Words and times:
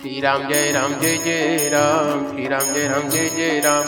श्री 0.00 0.20
राम 0.20 0.48
जय 0.48 0.72
राम, 0.72 0.94
जय 1.00 1.16
जय 1.16 1.70
राम। 1.72 2.30
श्री 2.30 2.48
राम 2.48 2.74
जय 2.74 2.88
राम, 2.88 3.08
जय 3.08 3.28
जय 3.36 3.60
राम। 3.64 3.84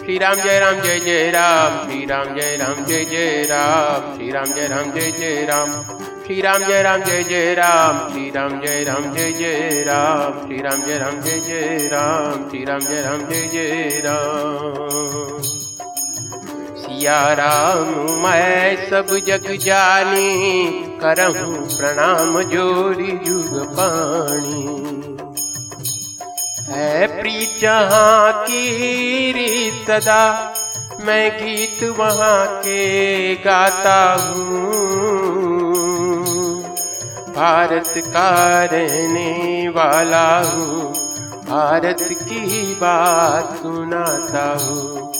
श्री 0.00 0.18
राम 0.18 0.34
जय 0.34 0.58
राम, 0.58 0.80
जय 0.80 0.98
जय 1.00 1.30
राम। 1.30 1.88
श्री 1.88 2.06
राम 2.06 2.34
जय 2.34 2.56
राम, 2.56 2.84
जय 2.84 3.00
जय 3.10 3.44
राम। 3.44 4.16
श्री 4.16 4.30
राम 4.30 4.44
जय 4.44 4.68
राम, 4.68 4.92
जय 4.92 5.12
जय 5.12 5.44
राम। 5.44 6.22
श्री 6.22 6.40
राम 6.40 6.62
जय 6.62 6.82
राम, 6.82 6.92
जय 6.92 7.22
जय 7.22 7.44
राम। 7.48 7.98
श्री 8.08 8.30
राम 8.30 8.60
जय 8.60 8.84
राम, 8.84 9.12
जय 9.12 9.32
जय 9.32 9.84
राम। 9.86 10.32
श्री 10.46 10.62
राम 10.62 10.82
जय 10.82 10.98
राम, 10.98 11.20
जय 11.20 11.40
जय 11.40 11.88
राम। 11.92 12.50
श्री 12.50 12.64
राम 12.64 12.80
जय 12.80 13.02
राम, 13.02 13.18
जय 13.18 13.48
जय 13.52 14.02
राम। 14.04 15.42
सिया 16.76 17.32
राम, 17.32 17.84
मैं 18.22 18.90
सब 18.90 19.06
जग 19.26 19.56
जानी, 19.56 20.70
करहूँ 21.02 21.78
प्रणाम 21.78 22.42
जोरी 22.42 23.12
जुग 23.24 23.66
पाणी 23.66 25.15
है 26.68 27.20
प्रीत 27.20 27.58
जहाँ 27.60 28.44
की 28.44 29.32
रीत 29.32 29.90
सदा 29.90 30.54
मैं 31.00 31.30
गीत 31.36 31.82
वहाँ 31.98 32.46
के 32.58 33.34
गाता 33.34 34.14
हूँ। 34.14 34.56
भारत 37.34 37.94
का 37.98 38.64
रहने 38.64 39.68
वाला 39.68 40.38
हूँ। 40.38 40.92
भारत 41.44 42.08
की 42.12 42.74
बात 42.74 43.56
सुनाता 43.56 44.44
हूँ। 44.64 45.12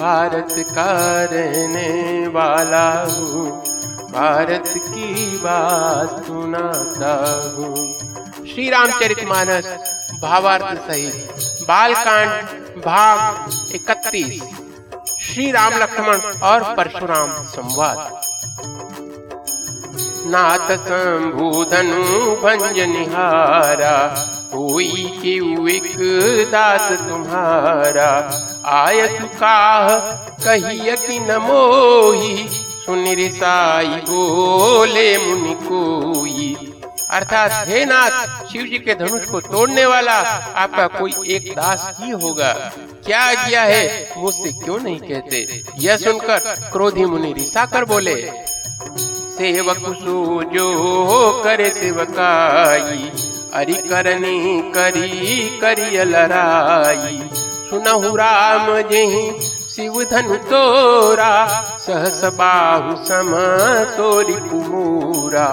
भारत 0.00 0.54
का 0.58 1.24
रहने 1.24 2.26
वाला 2.28 2.90
हूँ। 3.02 3.50
भारत 4.10 4.72
की 4.76 5.36
बात 5.36 6.24
सुनाता 6.24 7.14
हूँ। 7.56 7.92
श्री 8.46 8.70
रामचरित 8.70 9.24
मानस 9.24 9.64
भावार्थ 10.22 10.78
सहित। 10.86 11.14
बालकांड, 11.62 12.30
भाग 12.84 13.50
इकतीस। 13.74 14.42
श्री 15.22 15.50
राम 15.50 15.72
लक्ष्मण 15.74 16.40
और 16.42 16.62
परशुराम 16.74 17.32
संवाद। 17.46 18.20
नाथ 20.26 20.76
शंभुधनु 20.76 22.02
भंज 22.36 22.78
निहारा, 22.88 23.96
हुई 24.54 25.18
क्यों 25.22 26.48
दास 26.50 26.92
तुम्हारा? 27.00 28.10
आय 28.66 29.06
सुकाह 29.08 29.88
कहिय 30.44 30.96
कि 30.96 31.18
न 31.18 31.36
मोही 31.36 32.48
सुन 32.86 33.04
रिसाई 33.14 33.86
बोले 33.86 35.16
मुनि 35.18 35.54
कोई। 35.62 36.67
अर्थात 37.10 37.68
हे 37.68 37.84
नाथ, 37.84 38.44
शिव 38.46 38.62
जी 38.62 38.78
के 38.78 38.94
धनुष 38.94 39.24
को 39.24 39.40
तोड़ने 39.40 39.84
वाला 39.86 40.16
आपका 40.62 40.86
कोई 40.88 41.12
एक 41.28 41.48
दास 41.56 41.84
ही 42.00 42.10
होगा। 42.12 42.52
क्या 43.06 43.24
किया 43.34 43.62
है, 43.62 44.12
मुझसे 44.16 44.52
क्यों 44.54 44.78
नहीं 44.78 44.98
कहते? 45.00 45.62
यह 45.78 45.96
सुनकर 45.96 46.38
क्रोधी 46.72 47.04
मुनि 47.04 47.32
रिसा 47.32 47.64
कर 47.66 47.84
बोले, 47.84 48.16
सेवक 49.38 49.78
सो 49.96 50.42
जो 50.52 51.42
करे 51.44 51.70
सेवकाई, 51.70 53.10
अरि 53.54 53.74
करनी 53.90 54.60
करी 54.72 55.38
करी 55.60 56.04
लड़ाई 56.04 57.20
सुनहु 57.70 58.16
राम 58.16 58.66
जही 58.90 59.30
शिव 59.78 60.02
धनु 60.04 60.36
तोरा, 60.44 61.32
सहस 61.80 62.20
बाहु 62.34 62.94
सम 63.04 63.28
तोरी 63.96 64.34
कुमूरा 64.48 65.44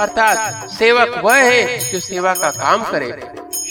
अर्थात 0.00 0.68
सेवक 0.70 1.18
वह 1.24 1.36
है 1.36 1.78
जो 1.92 2.00
सेवा 2.00 2.34
का 2.34 2.50
काम 2.50 2.84
करे। 2.84 3.10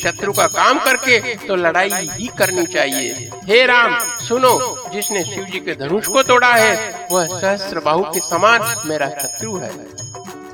शत्रु 0.02 0.34
का 0.34 0.48
काम 0.48 0.80
करके 0.80 1.36
तो 1.38 1.56
लड़ाई 1.56 2.10
ही 2.12 2.28
करनी 2.38 2.66
चाहिए। 2.66 3.30
हे 3.44 3.66
राम, 3.66 3.98
सुनो, 4.28 4.54
जिसने 4.94 5.24
शिव 5.24 5.46
जी 5.46 5.60
के 5.60 5.76
धनुष 5.76 6.08
को 6.08 6.24
तोड़ा 6.24 6.54
है, 6.54 7.08
वह 7.12 7.40
सहस्त्र 7.40 7.80
बाहु 7.80 8.04
के 8.04 8.20
समान 8.20 8.76
मेरा 8.86 9.10
शत्रु 9.22 9.56
है। 9.58 9.72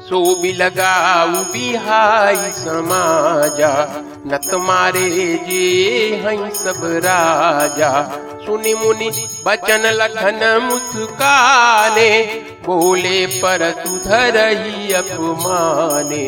सो 0.10 0.20
भी 0.42 0.52
लगाऊ 0.54 1.44
बिहाई 1.54 2.52
समाजा 2.54 3.72
न 4.28 4.38
तुम्हारे 4.50 5.10
जे 5.48 6.22
हई 6.26 6.50
सब 6.56 6.80
राजा। 7.06 7.92
सुनि 8.46 8.74
मुनि 8.74 9.10
बचन 9.46 9.86
लखन 9.94 10.40
मुस्काने, 10.64 12.10
बोले 12.66 13.26
पर 13.42 13.70
सुधर 13.80 14.38
ही 14.58 14.94
अपमाने। 14.94 16.24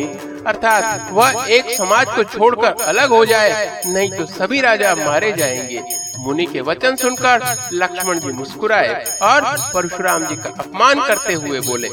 अर्थात 0.46 1.10
वह 1.12 1.44
एक 1.48 1.70
समाज 1.70 2.06
को 2.16 2.24
छोड़कर 2.26 2.84
अलग 2.84 3.08
हो 3.08 3.24
जाए, 3.24 3.82
नहीं 3.86 4.10
तो 4.10 4.26
सभी 4.28 4.60
राजा 4.60 4.94
मारे 4.96 5.32
जाएँगे। 5.32 5.82
मुनि 6.18 6.46
के 6.46 6.60
वचन 6.60 6.96
सुनकर 6.96 7.68
लक्ष्मण 7.72 8.18
जी 8.18 8.32
मुस्कुराए 8.32 9.04
और 9.22 9.54
परशुराम 9.74 10.26
जी 10.26 10.36
का 10.36 10.50
अपमान 10.58 11.06
करते 11.06 11.34
हुए 11.34 11.60
बोले 11.60 11.90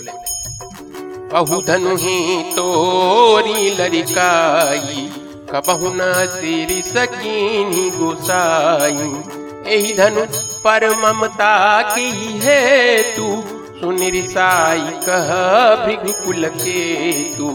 बहु 1.31 1.61
धनु 1.61 1.95
ही 1.95 2.43
तोरी 2.53 3.69
लड़िकाई, 3.69 5.09
कबहु 5.51 5.89
न 5.95 6.11
सिर 6.35 6.69
सकीनी 6.83 7.89
गोसाई। 7.89 9.09
एही 9.73 9.93
धनु 9.93 10.25
पर 10.63 10.89
ममता 10.95 11.55
की 11.91 12.09
है 12.39 12.61
तू 13.15 13.27
सुन 13.79 13.97
साई 14.27 14.79
कह 15.07 15.29
भृगुकुल 15.85 16.45
के 16.55 16.83
तू 17.33 17.49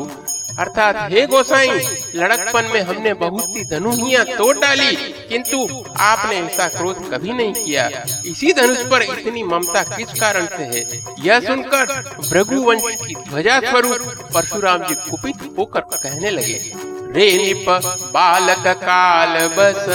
अर्थात, 0.58 1.12
हे 1.12 1.26
गोसाई, 1.26 1.68
लड़कपन 2.14 2.64
में 2.64 2.82
हमने 2.82 3.14
बहुत 3.14 3.44
सी 3.44 3.64
धनुहियाँ 3.64 4.24
तोड़ 4.24 4.58
डाली, 4.58 4.96
किंतु 5.28 5.84
आपने 5.98 6.36
ऐसा 6.36 6.68
क्रोध 6.68 7.10
कभी 7.10 7.32
नहीं 7.32 7.52
किया। 7.52 8.04
इसी 8.26 8.52
धनुष 8.52 8.78
पर 8.78 9.02
इतनी 9.02 9.42
ममता 9.42 9.82
किस 9.82 10.20
कारण 10.20 10.46
से 10.46 10.62
है? 10.62 11.04
यह 11.20 11.40
सुनकर 11.40 11.86
भृगुवंश 12.30 12.82
की 12.84 13.14
ध्वजा 13.14 13.60
स्वरूप 13.60 14.00
परशुराम 14.34 14.78
जी 14.78 14.94
कुपित 14.94 15.54
होकर 15.58 15.80
कहने 15.80 16.30
लगे 16.30 16.72
रे 17.12 17.32
निप 17.32 17.68
बालक 18.14 18.66
काल 18.66 19.46
बस, 19.46 19.86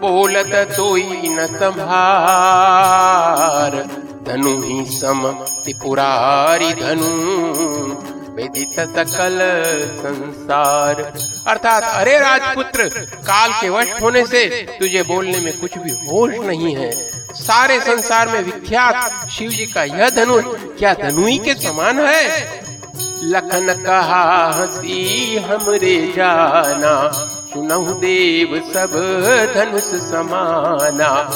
बोलत 0.00 0.74
तोई 0.76 1.20
न 1.24 1.46
संभार 1.46 3.70
धनु 4.28 4.62
ही 4.62 4.98
सम 4.98 5.32
त्रिपुरारी 5.32 6.72
धनु 6.72 8.17
वेदित 8.38 8.72
सकल 8.72 9.38
संसार। 9.98 11.14
अर्थात, 11.46 11.82
अरे 11.82 12.18
राजपुत्र, 12.18 12.88
काल 13.14 13.52
के 13.52 13.68
वश 13.68 13.86
होने 14.02 14.26
से 14.26 14.66
तुझे 14.80 15.02
बोलने 15.02 15.38
में 15.38 15.60
कुछ 15.60 15.78
भी 15.78 15.90
होश 15.90 16.34
नहीं 16.34 16.76
है। 16.76 17.10
सारे 17.32 17.80
संसार 17.80 18.28
में 18.28 18.42
विख्यात 18.42 19.28
शिव 19.30 19.50
जी 19.50 19.66
का 19.66 19.84
यह 19.84 20.10
धनुष 20.10 20.44
क्या 20.48 20.94
धनुई 20.94 21.38
के 21.38 21.54
समान 21.54 22.00
है? 22.00 22.44
लखन 23.22 23.82
कहा, 23.86 24.52
हसी 24.52 25.36
हमरे 25.38 26.12
जाना, 26.16 27.10
सुनहु 27.52 27.92
देव 27.94 28.70
सब 28.74 28.92
धनुष 29.54 29.82
समाना। 29.82 31.30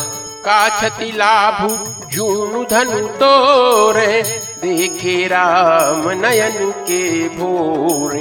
का 0.44 0.80
छति 0.80 1.12
लाभु 1.16 1.94
जूनु 2.08 2.64
धनु 2.64 3.08
तोरे 3.08 4.42
देखे 4.62 5.26
राम 5.26 6.08
नयन 6.20 6.70
के 6.80 7.28
भोरे। 7.28 8.20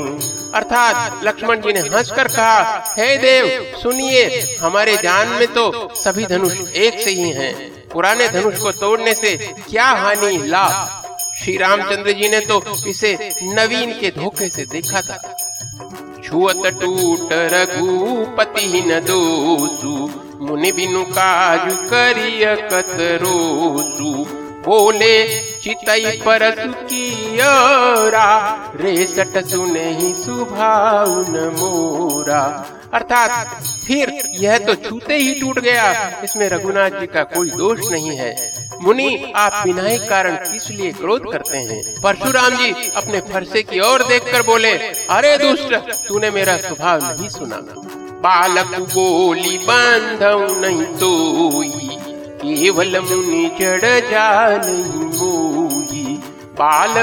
अर्थात 0.56 1.24
लक्ष्मण 1.24 1.62
जी 1.62 1.74
ने 1.74 1.80
हंसकर 1.80 2.28
कहा, 2.28 2.84
हे 2.98 3.18
देव, 3.18 3.46
सुनिए, 3.78 4.58
हमारे 4.62 4.96
जान 4.98 5.28
में 5.30 5.48
तो 5.48 5.90
सभी 5.96 6.26
धनुष 6.26 6.58
एक 6.78 7.00
से 7.00 7.12
ही 7.12 7.30
हैं। 7.30 7.54
पुराने 7.90 8.28
धनुष 8.30 8.60
को 8.60 8.72
तोड़ने 8.72 9.14
से 9.14 9.36
क्या 9.70 9.86
हानि, 9.86 10.38
लाभ? 10.48 10.98
श्री 11.42 11.56
रामचंद्र 11.58 12.12
जी 12.12 12.30
ने 12.30 12.40
तो 12.40 12.62
इसे 12.88 13.18
नवीन 13.44 13.94
के 14.00 14.12
धोखे 14.12 14.50
से 14.50 14.66
देखा 14.66 15.02
था। 15.02 15.18
छुअत 16.24 16.66
टूट 16.82 17.30
रघुपति 17.54 18.82
न 18.88 19.00
दोसु 19.00 20.10
मुनि 20.42 20.72
बिनु 20.72 21.04
काजु 21.04 21.76
करिय 21.90 22.46
कतरोसु 22.74 24.14
बोले 24.66 25.18
चितई 25.64 26.22
परसु 26.26 26.72
कियोरा 26.72 28.56
रेसट 28.76 29.46
सुने 29.46 29.94
ही 29.94 30.14
सुभाउन 30.14 31.56
मोरा। 31.60 32.68
अर्थात, 32.94 33.64
फिर 33.88 34.24
यह 34.32 34.58
तो 34.58 34.76
छूते 34.76 35.18
ही 35.18 35.42
टूट 35.42 35.60
गया। 35.60 36.22
इसमें 36.24 36.50
रघुनाथ 36.50 36.90
जी 36.90 37.08
का 37.08 37.24
कोई 37.24 37.50
दोष 37.50 37.92
नहीं 37.92 38.10
है। 38.10 38.54
मुनि, 38.82 39.34
आप 39.36 39.62
बिना 39.66 39.84
ही 39.84 39.98
कारण 39.98 40.36
किस 40.36 40.70
लिए 40.70 40.92
क्रोध 40.92 41.32
करते 41.32 41.58
हैं? 41.58 42.02
परशुराम 42.02 42.56
जी 42.56 42.92
अपने 42.96 43.22
फरसे 43.22 43.64
की 43.64 43.80
ओर 43.80 44.04
देखकर 44.04 44.42
बोले, 44.42 44.78
अरे 45.10 45.38
दुष्ट, 45.38 45.74
तूने 46.08 46.32
मेरा 46.32 46.58
स्वभाव 46.58 47.00
नहीं 47.04 47.30
सुना 47.30 47.58
बालक 48.22 48.80
बोली 48.80 49.58
बांधव 49.58 50.60
नहीं 50.60 50.86
तो 50.86 51.52
केवल 52.44 53.00
मुनि 53.00 53.52
चढ़ 53.62 54.12
जा 54.12 54.50
नहीं 54.50 55.12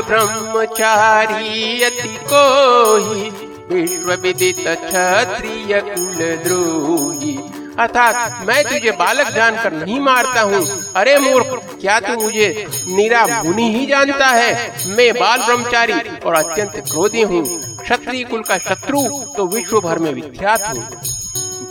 ब्रह्मचारी 0.08 1.82
अति 1.82 2.16
कोही 2.32 3.30
विश्व 3.70 4.12
विदित 4.22 4.56
क्षत्रिय 4.58 5.80
कुल 5.80 6.18
द्रोही 6.44 7.36
अर्थात 7.80 8.46
मैं 8.46 8.62
तुझे 8.64 8.90
बालक 8.90 9.28
जानकर 9.34 9.72
नहीं 9.72 9.98
मारता 10.00 10.40
हूँ। 10.40 10.62
अरे 10.96 11.16
मूर्ख, 11.18 11.50
क्या 11.80 11.98
तू 12.00 12.14
मुझे 12.22 12.66
निरा 12.88 13.26
मुनि 13.44 13.68
ही 13.74 13.84
जानता 13.86 14.26
है? 14.26 14.50
मैं 14.96 15.12
बाल 15.14 15.44
ब्रह्मचारी 15.44 15.98
और 16.20 16.34
अत्यंत 16.34 16.76
क्रोधी 16.90 17.22
हूँ। 17.22 17.44
क्षत्रिय 17.82 18.24
कुल 18.24 18.42
का 18.42 18.58
शत्रु 18.58 19.02
तो 19.36 19.46
विश्व 19.46 19.80
भर 19.80 19.98
में 19.98 20.12
विख्यात 20.12 20.62
हूँ। 20.68 20.82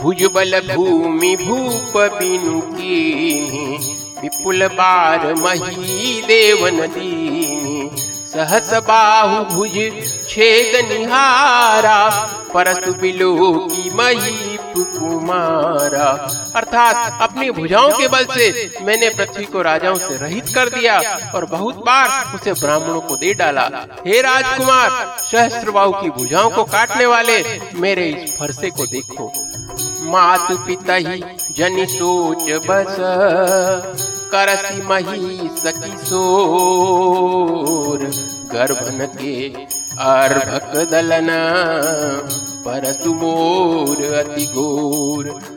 भुज 0.02 0.24
बल 0.34 0.60
भूमि 0.74 1.36
भूप 1.36 1.98
बिनु 2.14 2.60
की 2.62 2.98
विपुल 4.22 4.68
बार 4.68 5.34
मही 5.34 6.22
देवन 6.22 6.80
दीनी 6.88 7.90
सहस 8.34 8.74
बाहु 8.88 9.44
भुज 9.46 9.75
छेद 10.30 10.74
निहारा। 10.90 12.00
परसु 12.54 12.94
बिलो 12.94 13.36
की 13.68 13.90
मही 13.90 14.58
कुमारा 14.78 16.06
अर्थात 16.56 17.22
अपनी 17.22 17.50
भुजाओं 17.52 17.92
के 17.92 18.08
बल 18.08 18.25
से 18.25 18.48
मैंने 18.81 19.10
पृथ्वी 19.10 19.46
को 19.46 19.62
राजाओं 19.62 19.96
से 19.98 20.18
रहित 20.18 20.50
कर 20.56 20.69
दिया 20.69 21.00
और 21.36 21.46
बहुत 21.46 21.75
बार 21.75 22.36
उसे 22.36 22.54
ब्राह्मणों 22.54 23.02
को 23.02 23.16
दे 23.16 23.34
डाला। 23.34 23.69
हे 24.08 24.22
राजकुमार, 24.22 24.90
सहस्त्र 25.31 25.72
की 26.02 26.10
भुजाओं 26.10 26.50
को 26.50 26.64
काटने 26.64 27.06
वाले 27.06 27.44
मेरे 27.75 28.10
इस 28.10 28.38
फरसे 28.38 28.69
को 28.69 28.86
देखो। 28.86 29.31
मातु 30.07 30.57
पिता 30.57 30.94
ही 30.94 31.24
जनि 31.57 31.86
सोच 31.86 32.51
बस। 32.51 32.95
करसी 34.31 34.81
मही 34.81 35.50
सकी 35.57 35.98
सोर। 35.98 38.00
गर्भन 38.54 39.21
के 39.21 39.54
अर्भक 40.00 40.92
दलना। 40.92 41.38
परसु 42.65 43.13
मोर 43.13 44.13
अति 44.13 44.45
गोर 44.45 45.56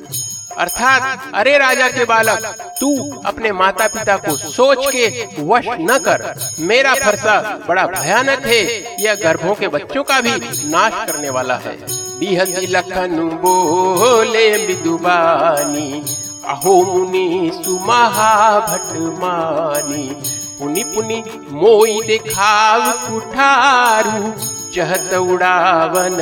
अर्थात, 0.60 1.30
अरे 1.34 1.58
राजा 1.58 1.88
के 1.88 2.04
बालक, 2.04 2.44
तू 2.80 3.14
अपने 3.26 3.52
माता 3.52 3.86
पिता 3.86 4.16
को 4.16 4.36
सोच 4.36 4.86
के 4.86 5.24
वश 5.24 5.64
न 5.68 5.98
कर। 5.98 6.34
मेरा 6.58 6.94
फरसा 6.94 7.60
बड़ा 7.68 7.86
भयानक 7.86 8.46
है, 8.46 8.96
यह 9.04 9.14
गर्भों 9.14 9.54
के 9.54 9.68
बच्चों 9.68 10.02
का 10.02 10.20
भी 10.20 10.30
नाश 10.70 11.06
करने 11.06 11.30
वाला 11.30 11.54
है। 11.54 11.76
बिहसी 12.18 12.66
लखन 12.66 13.20
बोले 13.20 14.66
विदुबानी, 14.66 16.16
अहो 16.48 16.82
मुनि 16.82 17.50
सुमहा 17.54 18.60
भट 18.60 18.92
मानी। 18.92 20.22
पुनि 20.58 20.84
पुनि 20.84 21.24
मोई 21.38 22.00
देखाव 22.06 22.92
कुठारू 22.92 24.34
चहत 24.74 25.14
उड़ावन 25.14 26.16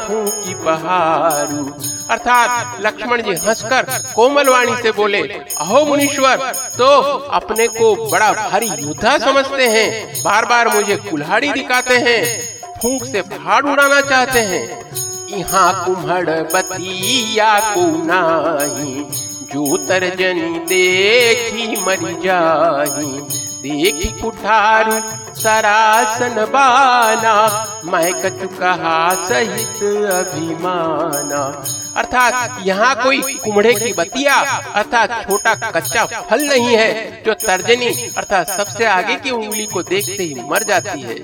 फूकी 0.00 0.54
बहारू। 0.64 1.64
अर्थात 2.10 2.80
लक्ष्मण 2.80 3.22
जी 3.22 3.34
हंसकर 3.38 3.86
कोमल 4.14 4.48
वाणी 4.48 4.76
से 4.76 4.90
बोले, 4.92 5.20
अहो 5.20 5.84
मुनीश्वर 5.86 6.52
तो 6.78 6.86
अपने 7.32 7.66
को 7.70 7.94
बड़ा 8.10 8.32
भारी 8.32 8.66
योद्धा 8.68 9.16
समझते 9.20 9.68
हैं। 9.68 10.22
बार 10.24 10.44
बार 10.44 10.68
मुझे 10.68 10.96
कुल्हाड़ी 11.04 11.52
दिखाते 11.52 11.98
हैं, 11.98 12.22
फूक 12.82 13.04
से 13.04 13.22
पहाड़ 13.24 13.64
उड़ाना 13.64 14.00
चाहते 14.02 14.40
हैं। 14.42 14.64
यहाँ 15.30 15.84
कुम्हड़ 15.84 16.28
बतिया 16.52 17.58
को 17.74 17.86
नाही, 18.04 19.06
जो 19.54 19.76
तर्जनी 19.86 20.58
देखी 20.66 21.66
मरी 21.82 22.14
जाही। 22.22 23.42
देखी 23.64 24.08
कुठारू 24.20 24.92
सरासन 25.34 26.34
बाना 26.52 27.34
मैं 27.84 28.12
कहा 28.14 28.98
सहित 29.28 29.82
अभिमाना। 30.12 31.42
अर्थात 31.96 32.66
यहाँ 32.66 32.94
कोई 32.96 33.34
कुमड़े 33.34 33.72
की 33.74 33.92
बतिया, 33.92 34.34
अर्थात 34.74 35.10
छोटा 35.22 35.54
कच्चा 35.70 36.04
फल 36.30 36.46
नहीं 36.48 36.76
है 36.76 37.22
जो 37.24 37.34
तर्जनी, 37.36 37.90
अर्थात 38.16 38.48
सबसे 38.50 38.84
आगे 38.86 39.16
की 39.16 39.30
उंगली 39.30 39.66
को 39.66 39.82
देखते 39.82 40.22
ही 40.22 40.34
मर 40.50 40.62
जाती 40.62 41.00
है। 41.00 41.14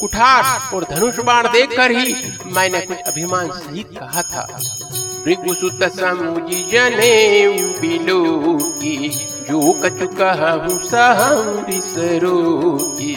कुठार 0.00 0.74
और 0.74 0.86
धनुष 0.90 1.18
बाण 1.20 1.48
देखकर 1.52 1.90
ही 1.90 2.14
मैंने 2.54 2.80
कुछ 2.80 3.08
अभिमान 3.08 3.50
सहित 3.52 3.98
कहा 3.98 4.22
था। 4.24 4.46
भृगुसुत 5.24 5.82
समुजी 5.92 6.62
जने 6.72 7.14
बिलो 7.80 8.22
की 8.74 8.96
जो 9.40 9.60
कछु 9.82 10.06
कहूँ 10.16 11.62
की 11.66 13.14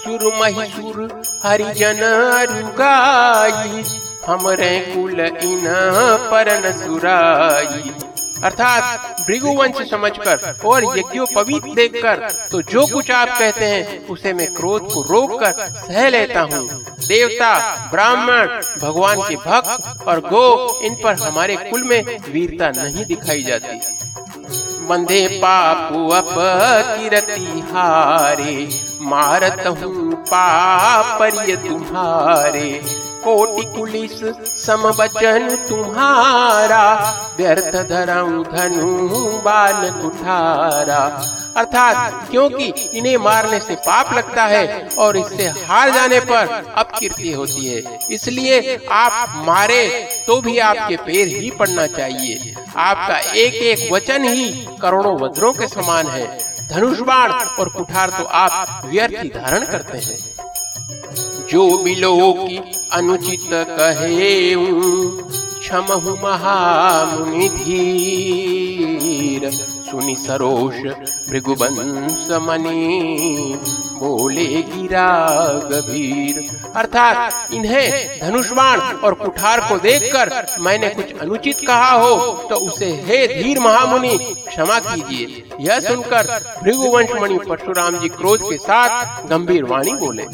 सुर 0.00 0.22
महिसुर 0.34 0.96
हरिजन 1.44 2.00
रुगाई 2.50 3.82
हमरे 4.26 4.78
कुल 4.86 5.20
इन 5.20 5.64
परन 6.30 6.70
सुराई। 6.78 7.90
अर्थात 8.44 9.24
भृगुवंश 9.26 9.90
समझकर 9.90 10.36
और 10.64 10.84
यज्ञोपवीत 10.98 11.64
देखकर 11.76 12.28
तो 12.50 12.60
जो 12.62 12.86
कुछ 12.86 13.10
आप 13.10 13.28
कहते 13.28 13.64
हैं, 13.64 14.06
उसे 14.08 14.32
मैं 14.32 14.46
क्रोध 14.54 14.82
को 14.92 15.02
रोक 15.04 15.38
कर 15.40 15.52
सह 15.78 16.08
लेता 16.08 16.40
हूँ। 16.42 16.66
देवता, 17.00 17.50
ब्राह्मण, 17.90 18.46
भगवान 18.82 19.22
के 19.28 19.36
भक्त 19.38 20.06
और 20.08 20.20
गो, 20.20 20.80
इन 20.82 20.94
पर 20.94 21.14
हमारे 21.16 21.56
कुल 21.60 21.82
में 21.84 22.02
वीरता 22.28 22.70
नहीं 22.76 23.04
दिखाई 23.04 23.42
जाती। 23.42 23.80
बंधे 24.88 25.26
पापु 25.42 26.08
अप 26.08 26.34
किरती 26.38 27.60
हारे 27.70 28.54
मारत 29.02 29.66
हूँ 29.66 30.14
पापरिय 30.30 31.56
तुम्हारे। 31.68 32.68
कोटि 33.24 33.64
कुलिस 33.68 34.20
सम 34.58 34.90
बचन 34.98 35.56
तुम्हारा, 35.68 36.84
व्यर्थ 37.36 37.76
धरऊ 37.88 38.42
धनु 38.44 39.26
बाल 39.40 39.90
कुठारा। 39.92 41.00
अर्थात 41.56 42.28
क्योंकि 42.30 42.66
इन्हें 42.94 43.16
मारने 43.18 43.58
से 43.60 43.74
पाप 43.86 44.12
लगता 44.14 44.44
है 44.46 44.88
और 44.98 45.16
इससे 45.16 45.48
हार 45.66 45.90
जाने 45.90 46.20
पर 46.22 46.72
अपकीर्ति 46.76 47.32
होती 47.32 47.66
है। 47.66 47.98
इसलिए 48.10 48.76
आप 48.92 49.42
मारे 49.46 49.86
तो 50.26 50.40
भी 50.40 50.58
आपके 50.60 50.96
पैर 50.98 51.28
ही 51.28 51.50
पड़ना 51.58 51.86
चाहिए। 51.88 52.54
आपका 52.78 53.18
एक 53.36 53.54
एक 53.64 53.92
वचन 53.92 54.24
ही 54.24 54.50
करोड़ों 54.82 55.18
वज्रों 55.20 55.52
के 55.52 55.68
समान 55.68 56.06
है। 56.06 56.26
धनुष 56.68 56.98
बाण 57.00 57.32
और 57.32 57.68
कुठार 57.68 58.10
तो 58.10 58.24
आप 58.24 58.82
व्यर्थ 58.86 59.22
ही 59.22 59.28
धारण 59.30 59.64
करते 59.66 59.98
हैं। 59.98 60.18
जो 61.50 61.82
बिलो 61.84 62.32
की 62.38 62.56
अनुचित 62.92 63.48
कहे 63.52 64.54
क्षमहु 65.58 66.16
महामुनि 66.22 67.48
धीर। 67.50 69.50
सुनि 69.50 70.16
सरोष 70.18 70.74
भृगुवंश 71.28 72.30
मनी 72.42 73.54
बोले 73.94 74.62
गिरा 74.64 75.08
गभीर। 75.70 76.48
अर्थात 76.76 77.52
इन्हें 77.52 78.20
धनुष्वाण 78.20 78.78
और 78.78 79.14
कुठार 79.14 79.60
को 79.68 79.78
देखकर 79.78 80.46
मैंने 80.60 80.90
कुछ 80.90 81.18
अनुचित 81.18 81.66
कहा 81.66 81.92
हो 81.92 82.32
तो 82.50 82.56
उसे 82.68 82.90
हे 83.06 83.26
धीर 83.28 83.60
महामुनि, 83.60 84.18
क्षमा 84.48 84.78
कीजिए। 84.80 85.44
यह 85.60 85.80
सुनकर 85.80 86.40
भृगुवंश 86.62 87.20
मणि 87.22 87.38
परशुराम 87.48 87.98
जी 87.98 88.10
क्रोध 88.10 88.50
के 88.50 88.58
साथ 88.58 89.26
गंभीर 89.28 89.64
वाणी 89.64 89.96
बोले। 89.96 90.26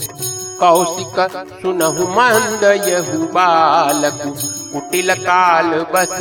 कौशिक 0.60 1.46
सुनहु 1.62 2.06
मंद 2.06 2.64
यहु 2.88 3.18
बालकु। 3.18 4.30
कुटिल 4.72 5.14
काल 5.14 5.66
बस 5.66 6.18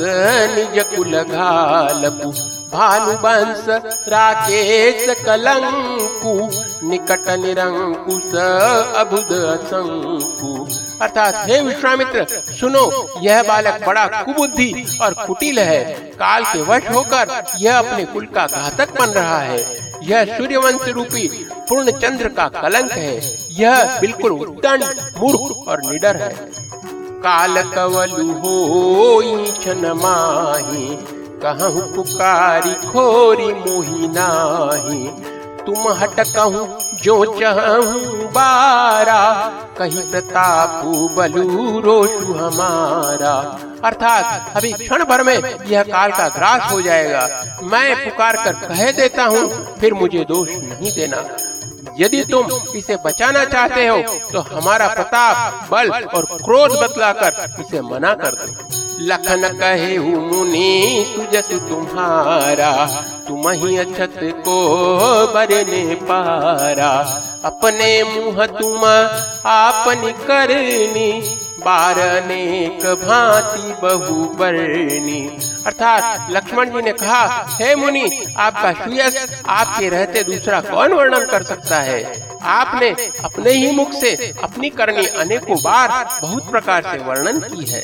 निज 0.56 0.86
कुल 0.96 1.24
घालकु 1.24 2.32
भानुवंश 2.78 3.66
राकेश 4.08 5.24
कलंकु। 5.26 6.50
निकट 6.88 7.30
निरंकुश 7.30 8.36
अभुद 8.96 9.60
शंकु। 9.68 10.68
अर्थात, 11.02 11.50
हे 11.50 11.62
विश्वामित्र, 11.62 12.28
सुनो, 12.60 13.10
यह 13.22 13.44
बालक 13.44 13.86
बड़ा 13.88 14.08
कुबुद्धि 14.08 14.98
और 15.02 15.14
कुटिल 15.14 15.60
है। 15.60 15.84
काल 15.94 16.44
के 16.44 16.62
वश 16.62 16.82
होकर 16.94 17.44
यह 17.58 17.78
अपने 17.78 18.06
कुल 18.06 18.26
का 18.26 18.48
घातक 18.48 19.00
बन 19.00 19.10
रहा 19.10 19.40
है। 19.40 19.84
यह 20.04 20.38
सूर्यवंश 20.38 20.88
रूपी 20.88 21.50
पूर्ण 21.70 21.92
चंद्र 21.92 22.30
का 22.30 22.48
कलंक 22.48 22.92
है। 22.92 23.38
यह 23.52 24.00
बिल्कुल 24.00 24.32
उद्दंड 24.32 24.84
मूर्ख 25.18 25.68
और 25.68 25.82
निडर 25.86 26.16
है। 26.16 26.64
काल 27.26 27.62
कवलु 27.62 28.32
हो 28.34 29.44
छन 29.64 29.92
माही, 29.96 30.98
कहूँ 31.46 31.96
पुकारी 31.96 32.74
खोरी 32.74 33.54
मोही 33.54 34.08
नाही। 34.08 35.08
तुम 35.66 35.88
हट 35.88 36.20
कहूँ 36.20 36.80
जो 37.04 37.40
चाहूँ 37.40 38.02
बारा, 38.26 39.50
कही 39.78 40.02
प्रताप 40.12 40.86
बलू 41.18 41.80
रोशु 41.80 42.34
हमारा। 42.34 43.60
अर्थात, 43.86 44.54
अभी 44.56 44.72
क्षण 44.72 45.04
भर 45.04 45.24
में 45.24 45.66
यह 45.68 45.84
काल 45.84 46.12
का 46.12 46.30
ग्रास 46.30 46.72
हो 46.72 46.82
जाएगा। 46.82 47.46
मैं 47.64 48.06
पुकार 48.06 48.36
कर 48.36 48.54
कह 48.54 48.92
देता 48.92 49.24
हूँ, 49.24 49.76
फिर 49.80 49.94
मुझे 49.94 50.26
दोष 50.28 50.50
नहीं 50.50 50.92
देना। 50.96 51.38
यदि 51.98 52.24
तुम 52.24 52.48
इसे 52.76 52.96
बचाना 53.06 53.44
चाहते 53.46 53.88
हो 53.88 53.98
तो 54.32 54.40
हमारा 54.50 54.88
प्रताप, 54.88 55.68
बल 55.72 55.90
और 55.90 56.26
क्रोध 56.44 56.72
बतलाकर 56.82 57.62
इसे 57.62 57.82
मना 57.84 58.14
कर 58.16 58.36
दो। 58.36 58.82
लखन 59.02 59.48
कहे 59.60 59.98
मुनि, 60.00 61.06
सुजस 61.08 61.50
तुम्हारा, 61.70 62.72
तुम 63.28 63.50
ही 63.52 63.78
अछत 63.78 64.20
को 64.46 64.58
बरने 65.34 65.84
पारा। 66.04 66.92
अपने 67.46 67.92
मुँह 68.06 68.46
तुम 68.60 68.86
आपन 69.52 70.12
करनी 70.28 71.12
बारनेक 71.66 72.86
भांति 73.04 73.74
बहु 73.82 74.24
बरनी 74.36 75.22
अर्थात 75.66 76.32
लक्ष्मण 76.32 76.70
जी 76.70 76.82
ने 76.82 76.92
कहा, 76.94 77.24
हे 77.52 77.76
मुनि, 77.76 78.26
आपका 78.38 78.72
सुयस 78.74 79.44
आपके 79.50 79.90
रहते 79.90 80.24
दूसरा 80.24 80.60
कौन 80.62 80.94
वर्णन 80.94 81.26
कर 81.26 81.44
सकता 81.44 81.80
है? 81.80 82.02
आपने 82.44 82.90
अपने 83.24 83.52
ही 83.52 83.72
मुख 83.72 83.94
से 83.94 84.12
अपनी 84.44 84.70
करनी 84.70 85.06
अनेकों 85.06 85.58
बार 85.58 85.90
बहुत 86.22 86.50
प्रकार 86.52 86.84
से 86.84 86.98
वर्णन 87.04 87.40
की 87.40 87.66
है। 87.66 87.84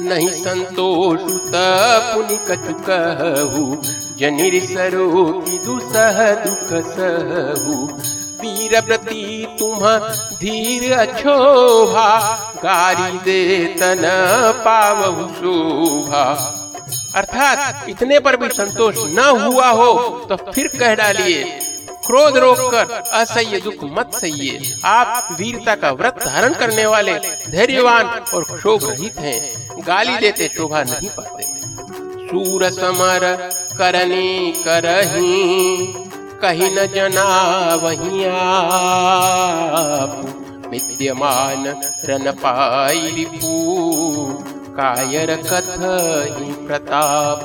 नहीं 0.00 0.30
संतोष 0.32 1.20
पुनि 1.54 2.38
कछु 2.48 2.74
कहू, 2.88 3.82
जनिर 4.18 4.58
सरो 4.64 5.24
की 5.40 5.58
दुसह 5.58 6.34
दुख 6.44 6.72
सहू। 6.88 7.86
वीर 8.42 8.80
प्रति 8.80 9.56
तुम 9.58 9.80
धीर 10.38 10.92
अछोभा 10.94 12.08
गारी 12.62 13.18
दे 13.20 13.42
तन 13.80 14.02
पावहु 14.64 15.28
शोभा। 15.34 16.24
अर्थात 17.16 17.88
इतने 17.88 18.18
पर 18.20 18.36
भी 18.36 18.48
संतोष 18.50 18.96
न 19.08 19.28
हुआ 19.40 19.68
हो 19.70 19.92
तो 20.28 20.36
फिर 20.44 20.68
कह 20.70 20.94
डालिए, 20.94 21.42
क्रोध 22.06 22.36
रोककर 22.36 22.92
असह्य 23.14 23.60
दुख 23.60 23.84
मत 23.92 24.14
सहिए। 24.14 24.72
आप 24.86 25.28
वीरता 25.40 25.74
का 25.76 25.90
व्रत 25.92 26.22
धारण 26.24 26.54
करने 26.54 26.86
वाले 26.86 27.14
धैर्यवान 27.48 28.06
और 28.34 28.44
क्षोभ 28.46 28.84
रहित 28.84 29.18
हैं, 29.18 29.40
गाली 29.86 30.16
देते 30.18 30.48
शोभा 30.56 30.82
नहीं 30.84 31.08
पाते। 31.10 31.50
सूर 32.24 32.68
समर 32.72 33.26
करनी 33.78 34.52
करही 34.66 35.86
कही 36.42 36.68
न 36.70 36.86
जना 36.86 37.24
वही 37.82 38.24
विद्यमान 40.70 41.66
रन 42.04 42.30
पाई 42.38 43.12
रिपू 43.16 43.52
कायर 44.76 45.30
कथ 45.42 45.70
ही 46.30 46.52
प्रताप। 46.66 47.38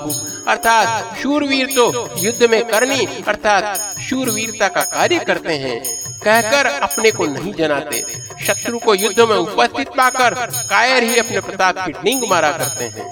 अर्थात 0.48 1.18
शूरवीर 1.18 1.68
तो 1.68 1.86
युद्ध 2.18 2.50
में 2.52 2.64
करनी 2.66 3.06
अर्थात 3.28 3.64
शूरवीरता 4.00 4.68
का 4.68 4.82
कार्य 4.94 5.20
करते 5.20 5.54
हैं। 5.56 5.80
कहकर 6.24 6.66
अपने 6.66 7.12
को 7.12 7.26
नहीं 7.28 7.54
जनाते। 7.54 8.04
शत्रु 8.46 8.80
को 8.80 8.96
युद्ध 8.96 9.20
में 9.22 9.36
उपस्थित 9.36 9.90
पाकर 9.98 10.34
कायर 10.70 11.04
ही 11.04 11.18
अपने 11.18 11.40
प्रताप 11.42 11.86
की 11.86 11.92
डिंग 11.94 12.24
मारा 12.30 12.52
करते 12.54 12.86
हैं। 12.86 13.10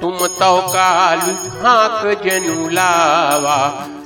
तुम 0.00 0.18
तो 0.32 0.50
कालू 0.68 1.32
खाक 1.52 2.22
जनु 2.24 2.68
लावा, 2.68 3.56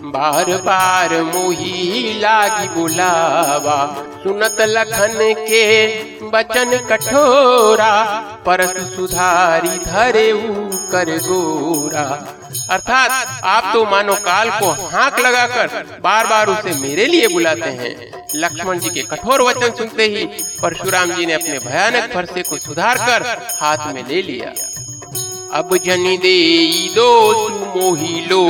बार 0.06 0.50
बार 0.62 1.10
मोही 1.24 2.12
लागी 2.20 2.68
बुलावा। 2.68 3.76
सुनत 4.22 4.60
लखन 4.68 5.18
के 5.40 5.64
बचन 6.30 6.76
कठोरा, 6.90 7.92
परस 8.46 8.76
सुधारी 8.94 9.76
धरे 9.84 10.30
कर 10.92 11.16
गोरा। 11.18 12.06
अर्थात 12.70 13.10
आप 13.44 13.70
तो 13.74 13.84
मानो 13.84 14.14
काल 14.24 14.50
को 14.50 14.70
हाक 14.88 15.18
लगाकर 15.20 16.00
बार 16.00 16.26
बार 16.26 16.48
उसे 16.48 16.78
मेरे 16.80 17.06
लिए 17.06 17.28
बुलाते 17.28 17.70
हैं। 17.72 17.94
लक्ष्मण 18.34 18.78
जी 18.78 18.90
के 18.90 19.02
कठोर 19.06 19.42
वचन 19.42 19.74
सुनते 19.74 20.04
ही 20.06 20.24
परशुराम 20.62 21.12
जी 21.12 21.26
ने 21.26 21.32
अपने 21.32 21.58
भयानक 21.60 22.12
फरसे 22.14 22.42
को 22.42 22.58
सुधार 22.58 22.98
कर 22.98 23.26
हाथ 23.60 23.92
में 23.94 24.06
ले 24.08 24.22
लिया। 24.22 24.52
अब 25.54 25.76
जनी 25.76 26.16
दे 26.18 26.36
दो 26.94 27.08
मोही 27.76 28.20
लो 28.26 28.44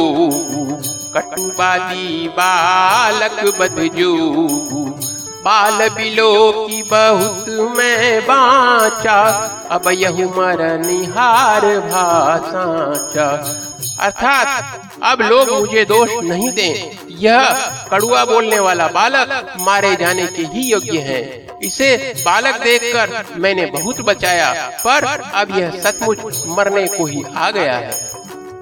बालक 2.37 3.39
बदजो। 3.59 4.13
बाल 5.45 5.89
बिलो 5.89 6.53
की 6.69 6.83
बहुत 6.83 7.49
मैं 7.77 8.21
बाचा, 8.23 9.19
अब 9.71 9.89
यह 9.93 10.19
मर 10.37 10.61
निहार 10.87 11.65
भाषा 11.81 13.27
अर्थात 14.01 14.49
अब 15.03 15.23
लोग 15.23 15.51
मुझे 15.51 15.85
दोष 15.85 16.11
नहीं 16.25 16.51
दें। 16.51 16.75
यह 17.19 17.43
कड़ुआ 17.91 18.25
बोलने 18.25 18.59
वाला 18.59 18.87
बालक 18.89 19.29
मारे 19.61 19.95
जाने 19.97 20.27
के 20.27 20.43
ही 20.55 20.63
योग्य 20.71 20.99
है। 21.01 21.21
इसे 21.65 21.97
बालक 22.19 22.61
देखकर 22.63 23.25
मैंने 23.37 23.67
बहुत 23.69 24.01
बचाया, 24.01 24.53
पर 24.85 25.05
अब 25.35 25.51
यह 25.59 25.71
सचमुच 25.81 26.43
मरने 26.49 26.87
को 26.89 27.07
ही 27.07 27.23
आ 27.37 27.51
गया 27.51 27.77
है। 27.77 27.93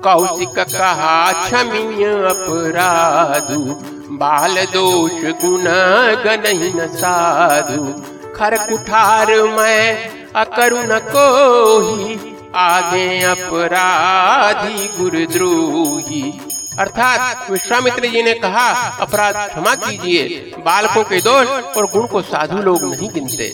कौशिक 0.04 0.58
कहा 0.70 1.32
क्षमीय 1.42 2.04
अपराधु, 2.26 3.60
बाल 4.16 4.64
दोष 4.66 5.24
गुण 5.42 5.64
गन 6.24 6.46
साधु। 6.94 7.82
खर 8.36 8.56
कुठार 8.66 9.32
मैं 9.50 10.10
अकरुण 10.36 10.98
को 11.08 11.26
ही 11.80 12.18
आगे 12.56 13.08
अपराधी 13.24 14.86
गुरुद्रोही। 14.98 16.22
अर्थात 16.80 17.50
विश्वामित्र 17.50 18.06
जी 18.06 18.22
ने 18.22 18.32
कहा, 18.34 18.70
अपराध 19.00 19.34
क्षमा 19.48 19.74
कीजिए। 19.74 20.52
बालकों 20.58 21.02
के 21.04 21.20
दोष 21.20 21.48
और 21.76 21.86
गुण 21.86 22.06
को 22.06 22.22
साधु 22.22 22.56
लोग 22.56 22.84
नहीं 22.84 23.08
गिनते। 23.10 23.48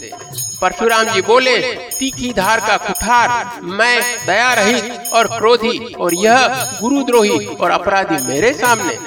परशुराम 0.61 1.09
जी 1.15 1.23
बोले, 1.23 1.57
तीखी 1.99 2.33
धार 2.33 2.61
का 2.61 2.77
कुठार, 2.77 3.61
मैं 3.63 4.01
दया 4.27 4.53
रहित 4.55 5.11
और 5.13 5.27
क्रोधी 5.29 5.79
और 5.95 6.15
यह 6.15 6.47
गुरुद्रोही 6.81 7.47
और 7.47 7.71
अपराधी 7.71 8.25
मेरे 8.27 8.53
सामने। 8.55 8.99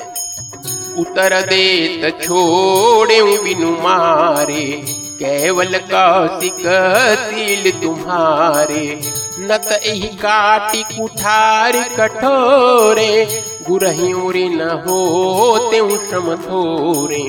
उतर 1.02 1.42
देत 1.42 2.22
छोड़े 2.24 3.22
बिनु 3.44 3.72
मारे, 3.78 4.66
केवल 5.16 5.78
कौशिक 5.92 6.64
सील 7.22 7.72
तुम्हारे। 7.72 8.84
नत 9.42 9.68
एही 9.84 10.08
काटी 10.18 10.84
कुठार 10.84 11.78
कठोरे 11.98 13.12
गुरही 13.70 14.48
न 14.50 14.62
हो 14.86 14.98
श्रम 16.00 16.28
थोरे 16.38 17.22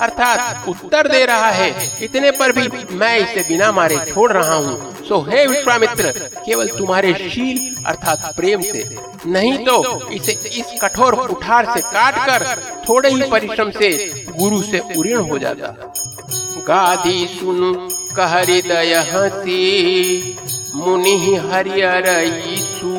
अर्थात 0.00 0.68
उत्तर 0.68 1.08
दे 1.08 1.24
रहा 1.26 1.50
है, 1.50 1.68
इतने 2.02 2.30
पर 2.30 2.52
भी 2.52 2.64
मैं 2.96 3.16
इसे 3.18 3.42
बिना 3.48 3.70
मारे 3.72 3.96
छोड़ 4.06 4.30
रहा 4.32 4.54
हूँ। 4.56 4.76
सो 5.04 5.20
हे 5.22 5.46
विश्वामित्र, 5.46 6.04
केवल 6.46 6.66
तुम्हारे 6.68 7.12
शील 7.14 7.58
अर्थात 7.86 8.20
प्रेम 8.36 8.60
से, 8.62 8.80
नहीं 9.26 9.56
तो 9.66 9.76
इसे 10.10 10.32
इस 10.52 10.68
कठोर 10.82 11.12
कुठार 11.26 11.62
से 11.74 11.80
काट 11.82 12.14
कर 12.26 12.40
थोड़े 12.88 13.08
ही 13.10 13.30
परिश्रम 13.30 13.70
से 13.72 13.90
गुरु 14.30 14.58
से 14.62 14.78
उऋण 14.96 15.18
हो 15.30 15.38
जाता। 15.38 15.68
गाधी 16.68 17.26
सुन 17.30 17.58
कहृदय 18.16 18.94
हसी, 19.10 20.36
मुनि 20.76 21.16
हरियर 21.44 22.06
सूज 22.70 22.95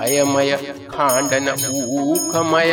अयमय 0.00 0.56
खांडन 0.90 1.48
ऊखमय। 1.48 2.72